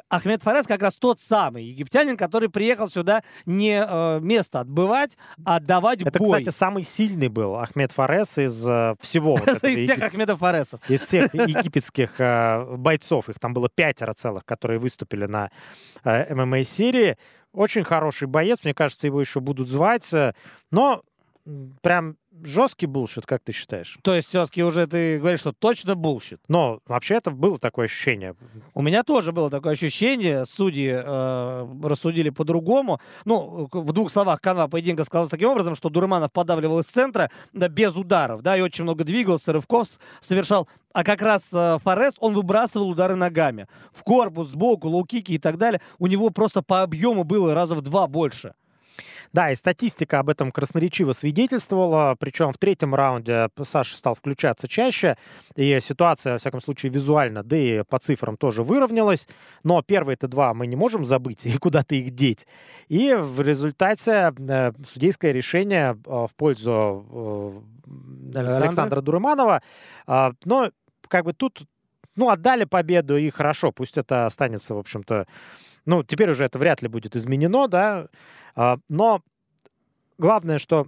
[0.09, 5.61] Ахмед Фарес как раз тот самый египтянин, который приехал сюда не э, место отбывать, а
[5.61, 6.41] давать Это, бой.
[6.41, 9.38] кстати, самый сильный был Ахмед Фарес из э, всего.
[9.38, 10.82] вот этого Из всех егип- Ахмедов Фаресов.
[10.89, 15.51] Из всех египетских э, бойцов, их там было пятеро целых, которые выступили на
[16.03, 17.17] э, ММА-серии.
[17.53, 20.11] Очень хороший боец, мне кажется, его еще будут звать.
[20.13, 20.33] э,
[20.71, 21.03] Но
[21.81, 23.97] прям жесткий bullshit, как ты считаешь?
[24.01, 26.39] То есть все-таки уже ты говоришь, что точно bullshit.
[26.47, 28.35] Но вообще это было такое ощущение.
[28.73, 32.99] У меня тоже было такое ощущение, судьи э, рассудили по-другому.
[33.25, 37.67] Ну, в двух словах, канва поединка сказал таким образом, что Дурманов подавливал из центра да,
[37.67, 39.88] без ударов, да, и очень много двигался, рывков
[40.19, 40.67] совершал.
[40.93, 43.67] А как раз э, Фарес, он выбрасывал удары ногами.
[43.91, 45.81] В корпус, сбоку, лоу-кики и так далее.
[45.99, 48.53] У него просто по объему было раза в два больше.
[49.33, 52.15] Да, и статистика об этом красноречиво свидетельствовала.
[52.19, 55.17] Причем в третьем раунде Саша стал включаться чаще.
[55.55, 59.27] И ситуация, во всяком случае, визуально, да и по цифрам тоже выровнялась.
[59.63, 62.47] Но первые-то два мы не можем забыть и куда-то их деть.
[62.87, 67.77] И в результате э, судейское решение э, в пользу э,
[68.35, 68.63] Александра?
[68.63, 69.61] Александра Дурманова.
[70.05, 70.71] А, но
[71.07, 71.63] как бы тут,
[72.15, 75.27] ну, отдали победу, и хорошо, пусть это останется, в общем-то,
[75.85, 78.07] ну, теперь уже это вряд ли будет изменено, да,
[78.89, 79.21] но
[80.17, 80.87] главное, что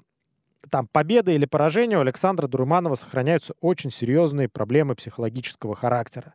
[0.69, 6.33] там победа или поражение у Александра Дурманова сохраняются очень серьезные проблемы психологического характера.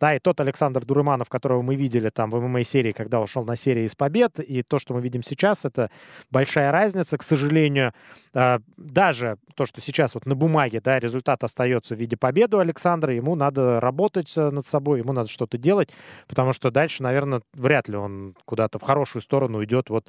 [0.00, 3.84] Да, и тот Александр Дурманов, которого мы видели там в ММА-серии, когда ушел на серии
[3.84, 5.90] из побед, и то, что мы видим сейчас, это
[6.30, 7.92] большая разница, к сожалению.
[8.34, 12.60] А, Даже то, что сейчас вот на бумаге, да, результат остается в виде победы у
[12.60, 15.90] Александра, ему надо работать э, над собой, ему надо что-то делать,
[16.26, 20.08] потому что дальше, наверное, вряд ли он куда-то в хорошую сторону уйдет вот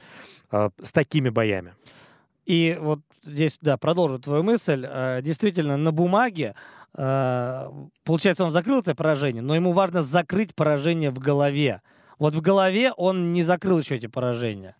[0.51, 1.73] э, с такими боями.
[2.45, 4.85] И вот здесь, да, продолжу твою мысль.
[4.87, 6.55] Э, Действительно, на бумаге,
[6.93, 7.69] э,
[8.03, 11.81] получается, он закрыл это поражение, но ему важно закрыть поражение в голове.
[12.19, 14.75] Вот в голове он не закрыл еще эти поражения.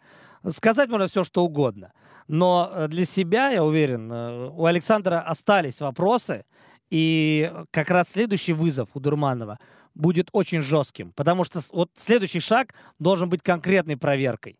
[0.48, 1.92] Сказать можно все, что угодно.
[2.28, 6.46] Но э, для себя, я уверен, у Александра остались вопросы,
[6.92, 9.58] и как раз следующий вызов у Дурманова
[9.96, 14.60] будет очень жестким, потому что вот следующий шаг должен быть конкретной проверкой.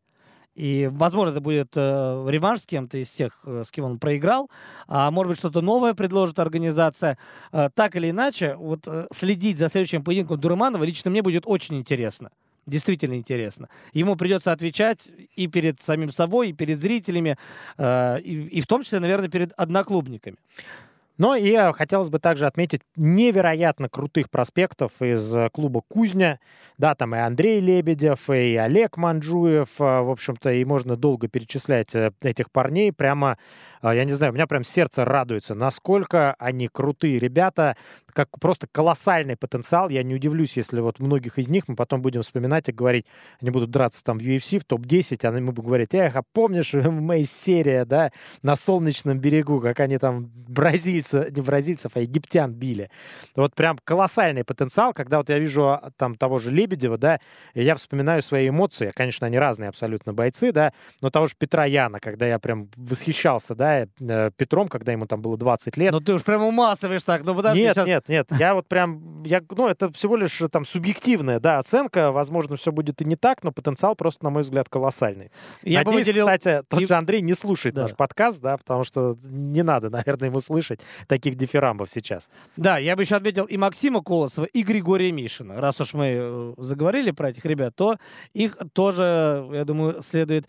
[0.56, 4.50] И, возможно, это будет э, реванш с кем-то из тех, э, с кем он проиграл,
[4.88, 7.18] а может быть, что-то новое предложит организация.
[7.52, 11.76] Э, так или иначе, вот э, следить за следующим поединком Дурманова лично мне будет очень
[11.76, 12.32] интересно.
[12.66, 13.70] Действительно интересно.
[13.94, 17.38] Ему придется отвечать и перед самим собой, и перед зрителями,
[17.78, 20.38] э, и, и в том числе, наверное, перед одноклубниками.
[21.18, 26.40] Но и э, хотелось бы также отметить невероятно крутых проспектов из э, клуба «Кузня».
[26.78, 29.70] Да, там и Андрей Лебедев, и Олег Манджуев.
[29.80, 32.92] Э, в общем-то, и можно долго перечислять этих парней.
[32.92, 33.38] Прямо,
[33.82, 37.78] я не знаю, у меня прям сердце радуется, насколько они крутые ребята.
[38.14, 39.90] Как просто колоссальный потенциал.
[39.90, 43.06] Я не удивлюсь, если вот многих из них мы потом будем вспоминать и говорить,
[43.42, 46.74] они будут драться там в UFC, в топ-10, а мы будем говорить, эх, а помнишь
[46.74, 48.12] моя серия, да,
[48.42, 52.90] на Солнечном берегу, как они там бразильцы бразильца, не бразильцев, а египтян били.
[53.36, 57.20] Вот прям колоссальный потенциал, когда вот я вижу а, там того же Лебедева, да,
[57.54, 61.66] и я вспоминаю свои эмоции, конечно, они разные абсолютно бойцы, да, но того же Петра
[61.66, 65.92] Яна, когда я прям восхищался, да, э, Петром, когда ему там было 20 лет.
[65.92, 67.62] Ну ты уж прям умасываешь так, ну подожди.
[67.62, 67.88] Нет, сейчас...
[67.88, 72.12] нет, нет, я вот прям, я, ну это всего лишь э, там субъективная, да, оценка,
[72.12, 75.32] возможно, все будет и не так, но потенциал просто, на мой взгляд, колоссальный.
[75.64, 76.26] Я Надеюсь, бы выделил...
[76.26, 77.84] кстати, тот же Андрей не слушает да.
[77.84, 82.30] наш подкаст, да, потому что не надо, наверное, ему слышать таких дифирамбов сейчас.
[82.58, 85.60] Да, я бы еще отметил и Максима Колосова, и Григория Мишина.
[85.60, 87.98] Раз уж мы э, заговорили про этих ребят, то
[88.34, 90.48] их тоже, я думаю, следует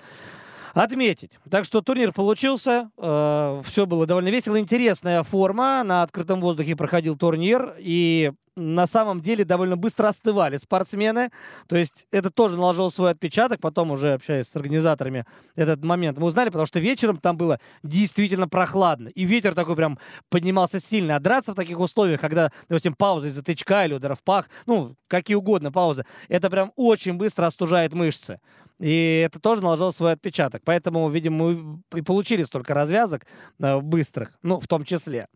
[0.75, 1.33] отметить.
[1.51, 7.17] Так что турнир получился, э, все было довольно весело, интересная форма, на открытом воздухе проходил
[7.17, 11.31] турнир, и на самом деле довольно быстро остывали спортсмены.
[11.69, 13.61] То есть это тоже наложило свой отпечаток.
[13.61, 18.49] Потом уже общаясь с организаторами этот момент мы узнали, потому что вечером там было действительно
[18.49, 19.09] прохладно.
[19.09, 19.99] И ветер такой прям
[20.31, 21.17] поднимался сильно.
[21.17, 24.97] А драться в таких условиях, когда, допустим, пауза из-за тычка или удара в пах, ну,
[25.07, 28.41] какие угодно паузы, это прям очень быстро остужает мышцы.
[28.79, 30.63] И это тоже наложило свой отпечаток.
[30.65, 33.27] Поэтому, видимо, мы и получили столько развязок
[33.59, 35.29] э, быстрых, ну, в том числе.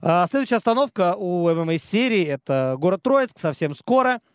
[0.00, 4.20] А, следующая остановка у ММА-серии— это город Троицк, совсем скоро—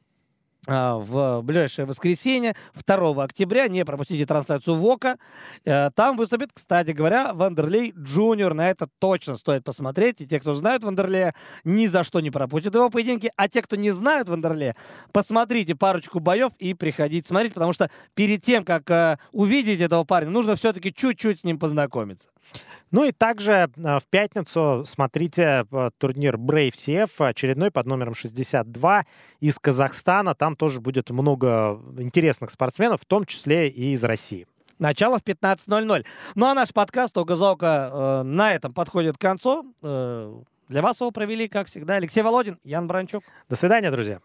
[0.68, 2.55] в ближайшее воскресенье,
[2.86, 3.68] 2 октября.
[3.68, 5.18] Не пропустите трансляцию ВОКа.
[5.65, 8.53] Э, там выступит, кстати говоря, Вандерлей Джуниор.
[8.53, 10.22] На это точно стоит посмотреть.
[10.22, 13.32] И те, кто знают Вандерлея, ни за что не пропустят его поединки.
[13.38, 14.76] А те, кто не знают Вандерлея,
[15.11, 20.32] посмотрите парочку боев и приходите смотреть, потому что перед тем, как э, увидеть этого парня,
[20.32, 22.30] нужно все-таки чуть-чуть с ним познакомиться.
[22.91, 29.05] Ну и также э, в пятницу смотрите э, турнир Brave CF, очередной под номером 62
[29.41, 30.35] из Казахстана.
[30.35, 34.47] Там тоже будет много интересных спортсменов, в том числе и из России.
[34.79, 36.05] Начало в 15.00.
[36.35, 39.65] Ну а наш подкаст «Ога за э, на этом подходит к концу.
[39.81, 40.33] Э,
[40.69, 43.23] для вас его провели, как всегда, Алексей Володин, Ян Бранчук.
[43.49, 44.19] До свидания, друзья.